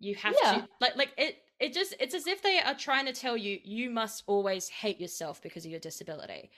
you 0.00 0.14
have 0.14 0.34
Yeah. 0.42 0.52
to 0.58 0.68
like 0.80 0.96
like 0.96 1.12
it 1.16 1.38
it 1.60 1.72
just 1.72 1.94
it's 2.00 2.14
as 2.14 2.26
if 2.26 2.42
they 2.42 2.60
are 2.60 2.74
trying 2.74 3.06
to 3.06 3.12
tell 3.12 3.36
you 3.36 3.58
you 3.64 3.90
must 3.90 4.22
always 4.26 4.68
hate 4.68 5.00
yourself 5.00 5.42
because 5.42 5.64
of 5.64 5.70
your 5.70 5.80
disability 5.80 6.50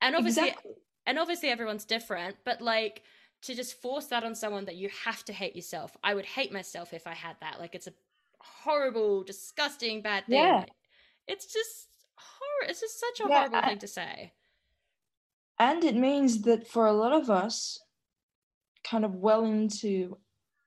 and 0.00 0.14
obviously 0.16 0.48
exactly. 0.48 0.72
and 1.06 1.18
obviously 1.18 1.48
everyone's 1.50 1.84
different 1.84 2.36
but 2.44 2.60
like 2.60 3.02
to 3.42 3.54
just 3.54 3.80
force 3.80 4.06
that 4.06 4.24
on 4.24 4.34
someone 4.34 4.64
that 4.64 4.76
you 4.76 4.88
have 5.04 5.24
to 5.24 5.32
hate 5.32 5.54
yourself 5.54 5.96
i 6.02 6.14
would 6.14 6.26
hate 6.26 6.52
myself 6.52 6.92
if 6.92 7.06
i 7.06 7.14
had 7.14 7.36
that 7.40 7.58
like 7.60 7.74
it's 7.74 7.86
a 7.86 7.92
horrible 8.40 9.22
disgusting 9.24 10.00
bad 10.02 10.24
thing 10.28 10.38
Yeah. 10.38 10.64
It's 11.28 11.52
just 11.52 11.88
horror 12.16 12.68
it's 12.70 12.80
just 12.80 12.98
such 12.98 13.20
a 13.20 13.28
Yeah, 13.28 13.36
horrible 13.38 13.56
I- 13.58 13.68
thing 13.68 13.78
to 13.78 13.88
say 13.88 14.32
And 15.60 15.82
it 15.84 15.96
means 15.96 16.42
that 16.42 16.68
for 16.68 16.86
a 16.86 16.92
lot 16.92 17.12
of 17.12 17.28
us, 17.30 17.80
kind 18.84 19.04
of 19.04 19.16
well 19.16 19.44
into 19.44 20.16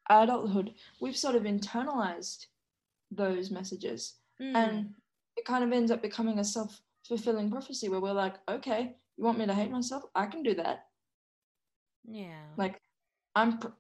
adulthood, 0.10 0.74
we've 1.00 1.16
sort 1.16 1.36
of 1.36 1.44
internalized 1.44 2.48
those 3.10 3.50
messages. 3.52 4.16
Mm, 4.42 4.56
And 4.56 4.74
it 5.38 5.46
kind 5.46 5.64
of 5.64 5.72
ends 5.72 5.92
up 5.92 6.02
becoming 6.02 6.40
a 6.40 6.44
self 6.44 6.82
fulfilling 7.08 7.50
prophecy 7.50 7.88
where 7.90 8.02
we're 8.02 8.12
like, 8.26 8.36
okay, 8.50 8.96
you 9.18 9.24
want 9.24 9.38
me 9.40 9.46
to 9.46 9.54
hate 9.54 9.72
myself? 9.72 10.04
I 10.14 10.26
can 10.26 10.44
do 10.44 10.54
that. 10.56 10.88
yeah 12.04 12.46
Like, 12.58 12.76
I'm, 13.36 13.58
pr- 13.60 13.78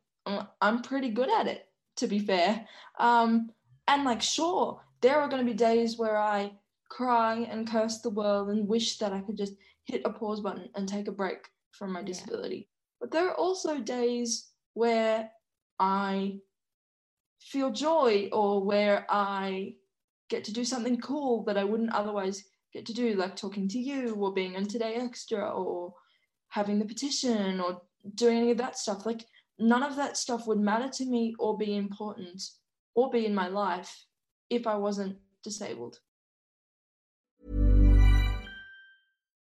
I'm 0.61 0.81
pretty 0.81 1.09
good 1.09 1.29
at 1.29 1.47
it, 1.47 1.67
to 1.97 2.07
be 2.07 2.19
fair. 2.19 2.65
Um, 2.99 3.51
and 3.87 4.05
like, 4.05 4.21
sure, 4.21 4.79
there 5.01 5.19
are 5.19 5.27
going 5.27 5.45
to 5.45 5.51
be 5.51 5.57
days 5.57 5.97
where 5.97 6.17
I 6.17 6.53
cry 6.91 7.47
and 7.49 7.69
curse 7.69 7.99
the 7.99 8.09
world 8.09 8.49
and 8.49 8.67
wish 8.67 8.97
that 8.97 9.13
I 9.13 9.21
could 9.21 9.37
just 9.37 9.53
hit 9.85 10.01
a 10.03 10.11
pause 10.11 10.41
button 10.41 10.69
and 10.75 10.87
take 10.87 11.07
a 11.07 11.11
break 11.21 11.47
from 11.71 11.93
my 11.93 12.01
Yeah. 12.01 12.07
disability. 12.07 12.69
But 12.99 13.11
there 13.11 13.29
are 13.29 13.37
also 13.37 13.79
days 13.79 14.51
where 14.73 15.31
I 15.79 16.41
feel 17.39 17.71
joy 17.71 18.29
or 18.33 18.61
where 18.63 19.05
I 19.09 19.77
get 20.27 20.43
to 20.45 20.53
do 20.53 20.65
something 20.65 20.99
cool 20.99 21.43
that 21.45 21.57
I 21.57 21.63
wouldn't 21.63 21.93
otherwise 21.93 22.43
get 22.73 22.85
to 22.87 22.93
do, 22.93 23.15
like 23.15 23.35
talking 23.35 23.67
to 23.69 23.79
you 23.79 24.15
or 24.15 24.33
being 24.33 24.55
on 24.57 24.65
Today 24.65 24.95
Extra 24.95 25.49
or 25.49 25.93
having 26.49 26.77
the 26.77 26.85
petition 26.85 27.61
or 27.61 27.81
doing 28.15 28.37
any 28.37 28.51
of 28.51 28.57
that 28.57 28.77
stuff. 28.77 29.05
Like, 29.05 29.25
none 29.57 29.83
of 29.83 29.95
that 29.95 30.17
stuff 30.17 30.45
would 30.45 30.59
matter 30.59 30.89
to 30.89 31.05
me 31.05 31.35
or 31.39 31.57
be 31.57 31.75
important 31.75 32.41
or 32.95 33.09
be 33.09 33.25
in 33.25 33.33
my 33.33 33.47
life 33.47 34.07
if 34.49 34.67
I 34.67 34.75
wasn't 34.75 35.17
disabled. 35.41 36.01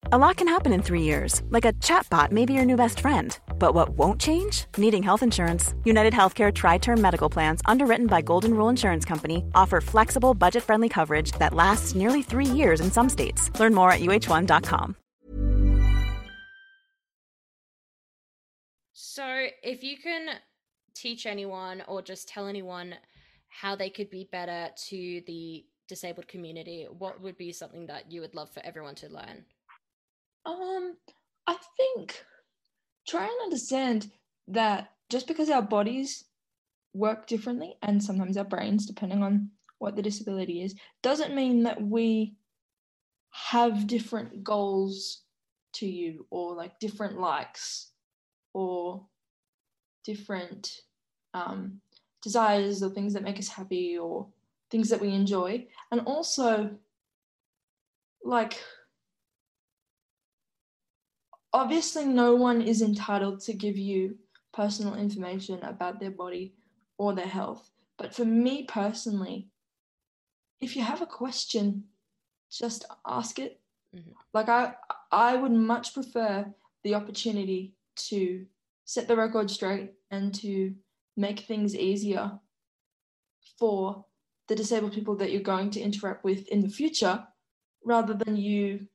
A 0.07 0.17
lot 0.17 0.35
can 0.37 0.47
happen 0.47 0.73
in 0.73 0.81
three 0.81 1.03
years, 1.03 1.41
like 1.51 1.63
a 1.63 1.73
chatbot 1.73 2.31
may 2.31 2.45
be 2.45 2.53
your 2.53 2.65
new 2.65 2.75
best 2.75 2.99
friend. 2.99 3.37
But 3.59 3.75
what 3.75 3.89
won't 3.89 4.19
change? 4.19 4.65
Needing 4.75 5.03
health 5.03 5.21
insurance. 5.23 5.75
United 5.85 6.11
Healthcare 6.11 6.53
Tri 6.53 6.79
Term 6.79 6.99
Medical 6.99 7.29
Plans, 7.29 7.61
underwritten 7.65 8.07
by 8.07 8.21
Golden 8.21 8.53
Rule 8.55 8.67
Insurance 8.69 9.05
Company, 9.05 9.45
offer 9.53 9.79
flexible, 9.79 10.33
budget 10.33 10.63
friendly 10.63 10.89
coverage 10.89 11.31
that 11.33 11.53
lasts 11.53 11.93
nearly 11.95 12.23
three 12.23 12.45
years 12.45 12.81
in 12.81 12.91
some 12.91 13.09
states. 13.09 13.51
Learn 13.59 13.73
more 13.75 13.91
at 13.91 14.01
uh1.com. 14.01 14.95
So, 18.93 19.45
if 19.61 19.83
you 19.83 19.97
can 19.97 20.35
teach 20.95 21.25
anyone 21.25 21.83
or 21.87 22.01
just 22.01 22.27
tell 22.27 22.47
anyone 22.47 22.95
how 23.49 23.75
they 23.75 23.89
could 23.89 24.09
be 24.09 24.27
better 24.31 24.69
to 24.89 25.21
the 25.27 25.63
disabled 25.87 26.27
community, 26.27 26.87
what 26.97 27.21
would 27.21 27.37
be 27.37 27.51
something 27.51 27.85
that 27.85 28.11
you 28.11 28.21
would 28.21 28.33
love 28.33 28.49
for 28.49 28.65
everyone 28.65 28.95
to 28.95 29.07
learn? 29.07 29.45
Um, 30.45 30.95
I 31.47 31.58
think 31.77 32.23
try 33.08 33.23
and 33.23 33.43
understand 33.43 34.12
that 34.47 34.91
just 35.10 35.27
because 35.27 35.49
our 35.49 35.62
bodies 35.62 36.25
work 36.93 37.27
differently 37.27 37.75
and 37.82 38.04
sometimes 38.04 38.38
our 38.38 38.43
brains, 38.43 38.86
depending 38.86 39.23
on 39.23 39.49
what 39.80 39.95
the 39.95 40.01
disability 40.01 40.62
is, 40.62 40.75
doesn't 41.01 41.36
mean 41.36 41.63
that 41.63 41.82
we 41.82 42.36
have 43.32 43.88
different 43.88 44.43
goals 44.43 45.23
to 45.73 45.88
you 45.88 46.25
or 46.30 46.56
like 46.56 46.80
different 46.80 47.19
likes 47.19 47.91
or 48.54 49.06
different 50.04 50.82
um, 51.34 51.80
desires 52.21 52.84
or 52.84 52.89
things 52.89 53.13
that 53.13 53.23
make 53.23 53.39
us 53.39 53.47
happy 53.47 53.97
or 53.97 54.27
things 54.69 54.89
that 54.89 55.01
we 55.01 55.13
enjoy. 55.13 55.65
And 55.91 56.01
also, 56.01 56.71
like, 58.23 58.62
obviously 61.53 62.05
no 62.05 62.35
one 62.35 62.61
is 62.61 62.81
entitled 62.81 63.41
to 63.41 63.53
give 63.53 63.77
you 63.77 64.17
personal 64.53 64.95
information 64.95 65.61
about 65.63 65.99
their 65.99 66.11
body 66.11 66.53
or 66.97 67.13
their 67.13 67.27
health. 67.27 67.69
But 67.97 68.13
for 68.13 68.25
me 68.25 68.63
personally, 68.63 69.49
if 70.59 70.75
you 70.75 70.83
have 70.83 71.01
a 71.01 71.05
question, 71.05 71.85
just 72.51 72.85
ask 73.05 73.39
it. 73.39 73.59
Mm-hmm. 73.95 74.11
Like 74.33 74.49
I 74.49 74.75
I 75.11 75.35
would 75.35 75.51
much 75.51 75.93
prefer 75.93 76.45
the 76.83 76.95
opportunity 76.95 77.75
to 78.09 78.45
set 78.85 79.07
the 79.07 79.15
record 79.15 79.49
straight 79.49 79.91
and 80.09 80.33
to 80.35 80.73
make 81.17 81.41
things 81.41 81.75
easier 81.75 82.31
for 83.59 84.05
the 84.47 84.55
disabled 84.55 84.93
people 84.93 85.15
that 85.17 85.31
you're 85.31 85.41
going 85.41 85.69
to 85.71 85.81
interact 85.81 86.23
with 86.23 86.47
in 86.47 86.61
the 86.61 86.69
future 86.69 87.25
rather 87.83 88.13
than 88.13 88.35
you 88.35 88.87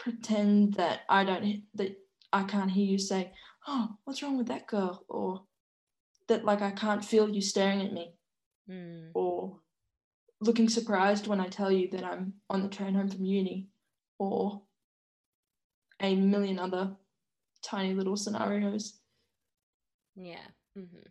pretend 0.00 0.74
that 0.74 1.02
I 1.08 1.24
don't 1.24 1.62
that 1.74 1.96
I 2.32 2.42
can't 2.44 2.70
hear 2.70 2.86
you 2.86 2.98
say, 2.98 3.32
"Oh, 3.68 3.90
what's 4.04 4.22
wrong 4.22 4.38
with 4.38 4.48
that 4.48 4.66
girl?" 4.66 5.04
or 5.08 5.44
that 6.28 6.44
like 6.44 6.62
I 6.62 6.70
can't 6.70 7.04
feel 7.04 7.28
you 7.28 7.40
staring 7.40 7.82
at 7.82 7.92
me, 7.92 8.14
mm. 8.68 9.10
or 9.14 9.60
looking 10.40 10.68
surprised 10.68 11.26
when 11.26 11.40
I 11.40 11.48
tell 11.48 11.70
you 11.70 11.88
that 11.90 12.04
I'm 12.04 12.34
on 12.48 12.62
the 12.62 12.68
train 12.68 12.94
home 12.94 13.08
from 13.08 13.24
uni, 13.24 13.68
or 14.18 14.62
a 16.00 16.16
million 16.16 16.58
other 16.58 16.96
tiny 17.62 17.92
little 17.92 18.16
scenarios. 18.16 18.98
Yeah. 20.16 20.46
Mm-hmm. 20.78 21.08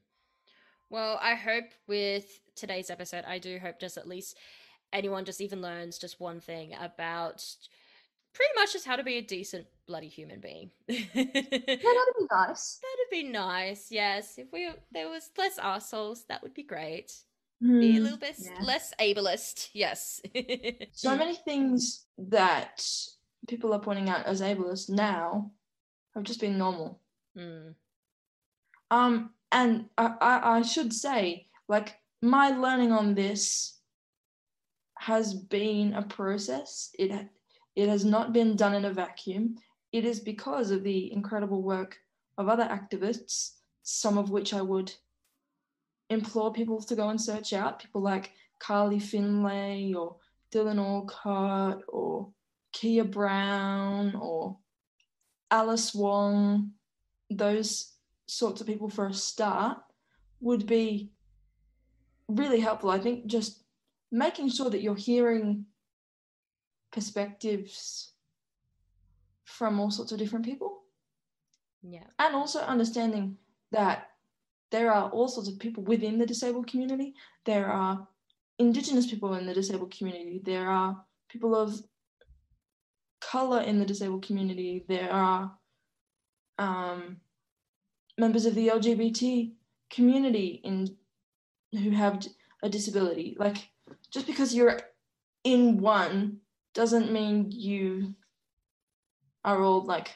Well, 0.90 1.20
I 1.22 1.36
hope 1.36 1.66
with 1.88 2.42
today's 2.56 2.90
episode, 2.90 3.24
I 3.26 3.38
do 3.38 3.60
hope 3.60 3.80
just 3.80 3.98
at 3.98 4.08
least 4.08 4.36
anyone 4.92 5.26
just 5.26 5.42
even 5.42 5.62
learns 5.62 6.00
just 6.00 6.20
one 6.20 6.40
thing 6.40 6.74
about 6.74 7.46
pretty 8.34 8.52
much 8.56 8.74
just 8.74 8.86
how 8.86 8.96
to 8.96 9.04
be 9.04 9.18
a 9.18 9.22
decent 9.22 9.66
bloody 9.88 10.08
human 10.08 10.40
being. 10.40 10.72
yeah, 10.88 11.06
that'd 11.14 11.76
be 11.76 12.28
nice. 12.32 12.80
That'd 12.82 13.12
be 13.12 13.24
nice. 13.24 13.88
Yes, 13.90 14.38
if 14.38 14.48
we 14.52 14.70
there 14.92 15.10
was 15.10 15.30
less 15.38 15.58
assholes, 15.58 16.26
that 16.30 16.42
would 16.42 16.54
be 16.54 16.64
great. 16.64 17.12
Mm, 17.64 17.82
be 17.82 17.90
a 17.90 17.98
hmm, 17.98 18.04
little 18.04 18.18
bit 18.18 18.36
yeah. 18.40 18.52
less 18.62 18.94
ableist. 19.00 19.70
Yes. 19.74 20.22
so 20.94 21.16
many 21.16 21.36
things 21.36 22.06
that 22.18 22.86
people 23.48 23.74
are 23.74 23.80
pointing 23.80 24.10
out 24.10 24.26
as 24.26 24.42
ableist 24.42 24.90
now 24.90 25.52
have 26.16 26.24
just 26.24 26.40
been 26.40 26.58
normal. 26.58 27.02
Mm. 27.38 27.74
Um, 28.92 29.32
and 29.52 29.86
I, 29.98 30.14
I, 30.22 30.58
I 30.58 30.62
should 30.62 30.94
say, 30.94 31.48
like, 31.68 31.98
my 32.22 32.50
learning 32.50 32.92
on 32.92 33.14
this 33.14 33.80
has 34.98 35.34
been 35.34 35.94
a 35.94 36.02
process. 36.02 36.92
It 36.98 37.12
it 37.76 37.90
has 37.90 38.06
not 38.06 38.34
been 38.34 38.56
done 38.56 38.74
in 38.74 38.86
a 38.86 38.94
vacuum. 38.94 39.56
It 39.92 40.06
is 40.06 40.20
because 40.20 40.72
of 40.72 40.84
the 40.84 41.12
incredible 41.12 41.62
work 41.62 41.98
of 42.38 42.48
other 42.48 42.64
activists, 42.64 43.54
some 43.84 44.18
of 44.18 44.30
which 44.30 44.54
I 44.54 44.62
would 44.62 44.94
implore 46.10 46.52
people 46.52 46.82
to 46.82 46.96
go 46.96 47.10
and 47.10 47.22
search 47.22 47.54
out. 47.54 47.80
People 47.80 48.02
like 48.02 48.32
Carly 48.60 49.00
Findlay 49.00 49.94
or 49.94 50.18
Dylan 50.52 50.80
Alcott 50.80 51.82
or 51.88 52.30
Keah 52.72 53.06
Brown 53.06 54.16
or 54.16 54.58
Alice 55.52 55.94
Wong, 55.94 56.72
those 57.30 57.94
sorts 58.28 58.62
of 58.62 58.68
people 58.68 58.90
for 58.90 59.08
a 59.08 59.14
start 59.14 59.80
would 60.40 60.66
be 60.66 61.12
really 62.28 62.60
helpful. 62.60 62.90
I 62.90 63.00
think 63.00 63.26
just 63.26 63.64
making 64.12 64.50
sure 64.50 64.70
that 64.70 64.82
you're 64.82 64.96
hearing 64.96 65.66
perspectives 66.92 68.14
from 69.46 69.80
all 69.80 69.92
sorts 69.92 70.12
of 70.12 70.20
different 70.20 70.46
people. 70.46 70.82
Yeah. 71.82 72.04
And 72.18 72.36
also 72.36 72.60
understanding 72.60 73.38
that 73.72 74.10
there 74.72 74.92
are 74.92 75.10
all 75.10 75.28
sorts 75.28 75.50
of 75.50 75.60
people 75.60 75.84
within 75.84 76.18
the 76.18 76.26
disabled 76.26 76.68
community. 76.68 77.14
There 77.46 77.68
are 77.68 78.08
Indigenous 78.60 79.08
people 79.08 79.36
in 79.36 79.46
the 79.46 79.54
disabled 79.54 79.96
community. 79.98 80.42
There 80.44 80.70
are 80.70 81.02
people 81.30 81.56
of 81.56 81.82
color 83.22 83.62
in 83.62 83.80
the 83.80 83.86
disabled 83.86 84.26
community. 84.26 84.84
There 84.88 85.10
are 85.12 85.52
um, 86.58 87.18
members 88.18 88.46
of 88.46 88.56
the 88.56 88.68
LGBT 88.68 89.54
community 89.90 90.62
in 90.64 90.96
who 91.72 91.92
have 91.92 92.26
a 92.62 92.70
disability. 92.70 93.38
Like 93.40 93.70
just 94.12 94.28
because 94.28 94.54
you're 94.54 94.80
in 95.44 95.78
one 95.78 96.40
doesn't 96.80 97.12
mean 97.12 97.52
you 97.52 98.16
are 99.44 99.62
all 99.62 99.84
like 99.84 100.16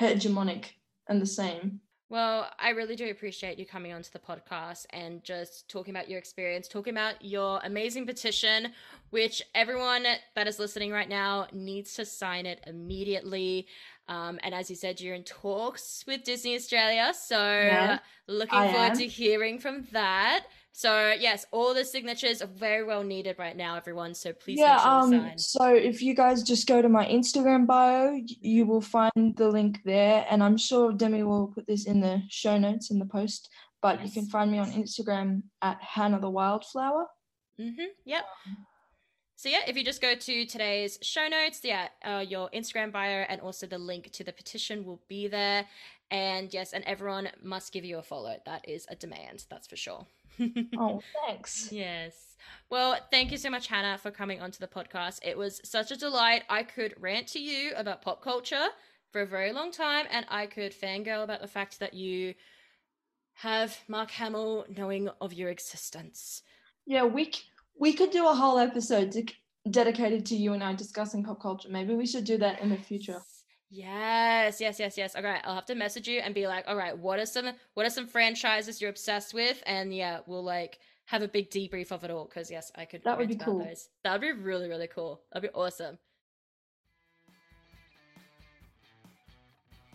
hegemonic 0.00 0.64
and 1.06 1.22
the 1.22 1.26
same. 1.26 1.78
Well, 2.08 2.50
I 2.58 2.70
really 2.70 2.96
do 2.96 3.08
appreciate 3.08 3.60
you 3.60 3.64
coming 3.64 3.92
onto 3.92 4.10
the 4.10 4.18
podcast 4.18 4.86
and 4.90 5.22
just 5.22 5.70
talking 5.70 5.94
about 5.94 6.10
your 6.10 6.18
experience, 6.18 6.66
talking 6.66 6.92
about 6.92 7.24
your 7.24 7.60
amazing 7.62 8.06
petition, 8.06 8.72
which 9.10 9.40
everyone 9.54 10.04
that 10.34 10.48
is 10.48 10.58
listening 10.58 10.90
right 10.90 11.08
now 11.08 11.46
needs 11.52 11.94
to 11.94 12.04
sign 12.04 12.44
it 12.44 12.60
immediately. 12.66 13.68
Um, 14.08 14.40
and 14.42 14.56
as 14.56 14.68
you 14.68 14.74
said, 14.74 15.00
you're 15.00 15.14
in 15.14 15.22
talks 15.22 16.02
with 16.08 16.24
Disney 16.24 16.56
Australia, 16.56 17.14
so 17.16 17.38
yeah, 17.38 18.00
looking 18.26 18.58
I 18.58 18.72
forward 18.72 18.90
am. 18.90 18.98
to 18.98 19.06
hearing 19.06 19.60
from 19.60 19.86
that. 19.92 20.46
So 20.72 21.12
yes, 21.18 21.44
all 21.52 21.74
the 21.74 21.84
signatures 21.84 22.40
are 22.40 22.46
very 22.46 22.82
well 22.82 23.04
needed 23.04 23.36
right 23.38 23.56
now, 23.56 23.76
everyone. 23.76 24.14
So 24.14 24.32
please 24.32 24.58
yeah. 24.58 24.78
Sure 24.78 25.20
um. 25.20 25.38
So 25.38 25.74
if 25.74 26.02
you 26.02 26.14
guys 26.14 26.42
just 26.42 26.66
go 26.66 26.80
to 26.80 26.88
my 26.88 27.06
Instagram 27.06 27.66
bio, 27.66 28.18
you 28.40 28.64
will 28.64 28.80
find 28.80 29.36
the 29.36 29.48
link 29.48 29.80
there, 29.84 30.26
and 30.30 30.42
I'm 30.42 30.56
sure 30.56 30.92
Demi 30.92 31.22
will 31.24 31.48
put 31.48 31.66
this 31.66 31.86
in 31.86 32.00
the 32.00 32.22
show 32.28 32.56
notes 32.56 32.90
in 32.90 32.98
the 32.98 33.04
post. 33.04 33.50
But 33.82 34.00
yes. 34.00 34.08
you 34.08 34.22
can 34.22 34.30
find 34.30 34.50
me 34.50 34.58
on 34.58 34.72
Instagram 34.72 35.42
at 35.60 35.80
Hannah 35.82 36.20
the 36.20 36.30
Wildflower. 36.30 37.06
Mhm. 37.60 37.88
Yep. 38.06 38.24
So 39.36 39.48
yeah, 39.50 39.60
if 39.66 39.76
you 39.76 39.84
just 39.84 40.00
go 40.00 40.14
to 40.14 40.46
today's 40.46 40.98
show 41.02 41.28
notes, 41.28 41.60
yeah, 41.64 41.88
uh, 42.02 42.24
your 42.26 42.48
Instagram 42.50 42.92
bio 42.92 43.26
and 43.28 43.40
also 43.42 43.66
the 43.66 43.78
link 43.78 44.10
to 44.12 44.24
the 44.24 44.32
petition 44.32 44.84
will 44.84 45.02
be 45.08 45.28
there. 45.28 45.66
And 46.10 46.52
yes, 46.54 46.72
and 46.72 46.84
everyone 46.84 47.28
must 47.42 47.72
give 47.72 47.84
you 47.84 47.98
a 47.98 48.02
follow. 48.02 48.36
That 48.46 48.66
is 48.68 48.86
a 48.88 48.94
demand, 48.94 49.44
that's 49.50 49.66
for 49.66 49.76
sure 49.76 50.06
oh, 50.78 51.02
thanks. 51.26 51.70
Yes. 51.72 52.36
Well, 52.70 52.96
thank 53.10 53.30
you 53.30 53.38
so 53.38 53.50
much, 53.50 53.66
Hannah, 53.68 53.98
for 53.98 54.10
coming 54.10 54.40
onto 54.40 54.58
the 54.58 54.66
podcast. 54.66 55.20
It 55.22 55.36
was 55.36 55.60
such 55.64 55.90
a 55.90 55.96
delight. 55.96 56.42
I 56.48 56.62
could 56.62 56.94
rant 56.98 57.26
to 57.28 57.38
you 57.38 57.72
about 57.76 58.02
pop 58.02 58.22
culture 58.22 58.66
for 59.10 59.20
a 59.20 59.26
very 59.26 59.52
long 59.52 59.70
time, 59.70 60.06
and 60.10 60.24
I 60.28 60.46
could 60.46 60.72
fangirl 60.72 61.22
about 61.22 61.40
the 61.40 61.48
fact 61.48 61.80
that 61.80 61.94
you 61.94 62.34
have 63.34 63.78
Mark 63.88 64.10
Hamill 64.12 64.66
knowing 64.74 65.08
of 65.20 65.32
your 65.32 65.50
existence. 65.50 66.42
Yeah, 66.86 67.04
we 67.04 67.24
c- 67.26 67.42
we 67.78 67.92
could 67.92 68.10
do 68.10 68.28
a 68.28 68.34
whole 68.34 68.58
episode 68.58 69.10
de- 69.10 69.34
dedicated 69.70 70.26
to 70.26 70.36
you 70.36 70.52
and 70.52 70.62
I 70.62 70.74
discussing 70.74 71.24
pop 71.24 71.40
culture. 71.40 71.68
Maybe 71.68 71.94
we 71.94 72.06
should 72.06 72.24
do 72.24 72.38
that 72.38 72.60
in 72.60 72.70
the 72.70 72.76
future. 72.76 73.20
Yes, 73.74 74.60
yes, 74.60 74.78
yes, 74.78 74.98
yes. 74.98 75.16
All 75.16 75.22
right, 75.22 75.40
I'll 75.44 75.54
have 75.54 75.64
to 75.66 75.74
message 75.74 76.06
you 76.06 76.20
and 76.20 76.34
be 76.34 76.46
like, 76.46 76.64
all 76.68 76.76
right, 76.76 76.96
what 76.96 77.18
are 77.18 77.24
some 77.24 77.48
what 77.72 77.86
are 77.86 77.90
some 77.90 78.06
franchises 78.06 78.82
you're 78.82 78.90
obsessed 78.90 79.32
with? 79.32 79.62
And 79.64 79.94
yeah, 79.94 80.20
we'll 80.26 80.44
like 80.44 80.78
have 81.06 81.22
a 81.22 81.28
big 81.28 81.50
debrief 81.50 81.90
of 81.90 82.04
it 82.04 82.10
all. 82.10 82.26
Because 82.26 82.50
yes, 82.50 82.70
I 82.76 82.84
could. 82.84 83.02
That 83.04 83.16
would 83.16 83.28
be 83.28 83.36
cool. 83.36 83.60
Those. 83.60 83.88
That 84.04 84.12
would 84.12 84.20
be 84.20 84.32
really, 84.32 84.68
really 84.68 84.88
cool. 84.88 85.22
That'd 85.32 85.50
be 85.50 85.58
awesome. 85.58 85.96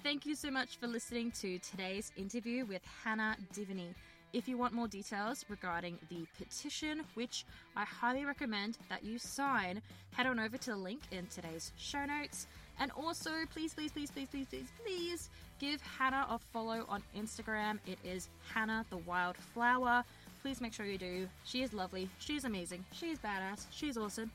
Thank 0.01 0.25
you 0.25 0.33
so 0.33 0.49
much 0.49 0.77
for 0.77 0.87
listening 0.87 1.29
to 1.41 1.59
today's 1.59 2.11
interview 2.17 2.65
with 2.65 2.81
Hannah 3.03 3.37
Diviney. 3.53 3.93
If 4.33 4.47
you 4.47 4.57
want 4.57 4.73
more 4.73 4.87
details 4.87 5.45
regarding 5.49 5.99
the 6.09 6.25
petition, 6.37 7.01
which 7.13 7.45
I 7.75 7.85
highly 7.85 8.25
recommend 8.25 8.79
that 8.89 9.03
you 9.03 9.19
sign, 9.19 9.81
head 10.11 10.25
on 10.25 10.39
over 10.39 10.57
to 10.57 10.71
the 10.71 10.77
link 10.77 11.01
in 11.11 11.27
today's 11.27 11.71
show 11.77 12.05
notes. 12.05 12.47
And 12.79 12.91
also, 12.91 13.31
please, 13.51 13.73
please, 13.73 13.91
please, 13.91 14.11
please, 14.11 14.27
please, 14.29 14.47
please, 14.49 14.67
please 14.83 15.29
give 15.59 15.81
Hannah 15.81 16.27
a 16.29 16.37
follow 16.37 16.85
on 16.87 17.01
Instagram. 17.17 17.79
It 17.87 17.97
is 18.03 18.29
Hannah 18.53 18.85
the 18.89 18.97
Wildflower. 18.97 20.03
Please 20.41 20.61
make 20.61 20.73
sure 20.73 20.85
you 20.85 20.97
do. 20.97 21.27
She 21.45 21.63
is 21.63 21.73
lovely. 21.73 22.09
She's 22.19 22.45
amazing. 22.45 22.85
She's 22.93 23.17
badass. 23.19 23.65
She's 23.71 23.97
awesome. 23.97 24.31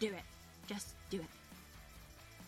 Do 0.00 0.06
it. 0.06 0.22
Just 0.66 0.94
do 1.10 1.18
it. 1.18 1.26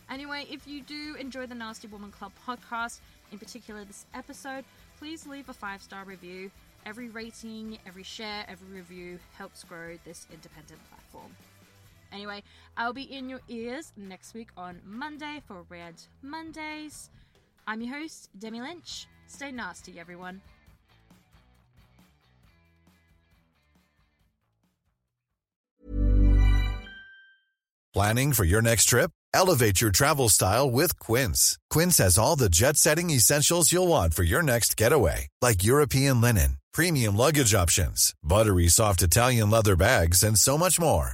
Anyway, 0.09 0.45
if 0.49 0.67
you 0.67 0.81
do 0.81 1.15
enjoy 1.19 1.45
the 1.45 1.55
Nasty 1.55 1.87
Woman 1.87 2.11
Club 2.11 2.31
podcast, 2.47 2.99
in 3.31 3.37
particular 3.37 3.83
this 3.83 4.05
episode, 4.13 4.63
please 4.97 5.27
leave 5.27 5.49
a 5.49 5.53
five 5.53 5.81
star 5.81 6.03
review. 6.05 6.49
Every 6.85 7.09
rating, 7.09 7.77
every 7.85 8.03
share, 8.03 8.45
every 8.47 8.77
review 8.77 9.19
helps 9.37 9.63
grow 9.63 9.97
this 10.05 10.25
independent 10.31 10.79
platform. 10.89 11.35
Anyway, 12.11 12.43
I'll 12.75 12.93
be 12.93 13.03
in 13.03 13.29
your 13.29 13.41
ears 13.47 13.93
next 13.97 14.33
week 14.33 14.49
on 14.57 14.81
Monday 14.85 15.41
for 15.47 15.65
Red 15.69 15.95
Mondays. 16.21 17.09
I'm 17.67 17.81
your 17.81 17.99
host, 17.99 18.29
Demi 18.37 18.61
Lynch. 18.61 19.07
Stay 19.27 19.51
nasty, 19.51 19.99
everyone. 19.99 20.41
Planning 27.93 28.33
for 28.33 28.43
your 28.43 28.61
next 28.61 28.85
trip? 28.85 29.09
Elevate 29.33 29.81
your 29.81 29.89
travel 29.91 30.29
style 30.29 30.69
with 30.69 30.99
Quince. 30.99 31.57
Quince 31.71 31.97
has 31.97 32.17
all 32.17 32.35
the 32.35 32.49
jet 32.49 32.77
setting 32.77 33.09
essentials 33.09 33.71
you'll 33.71 33.87
want 33.87 34.13
for 34.13 34.21
your 34.23 34.43
next 34.43 34.77
getaway, 34.77 35.27
like 35.41 35.63
European 35.63 36.21
linen, 36.21 36.57
premium 36.73 37.17
luggage 37.17 37.55
options, 37.55 38.13
buttery 38.23 38.67
soft 38.67 39.01
Italian 39.01 39.49
leather 39.49 39.75
bags, 39.75 40.21
and 40.21 40.37
so 40.37 40.57
much 40.59 40.79
more. 40.79 41.13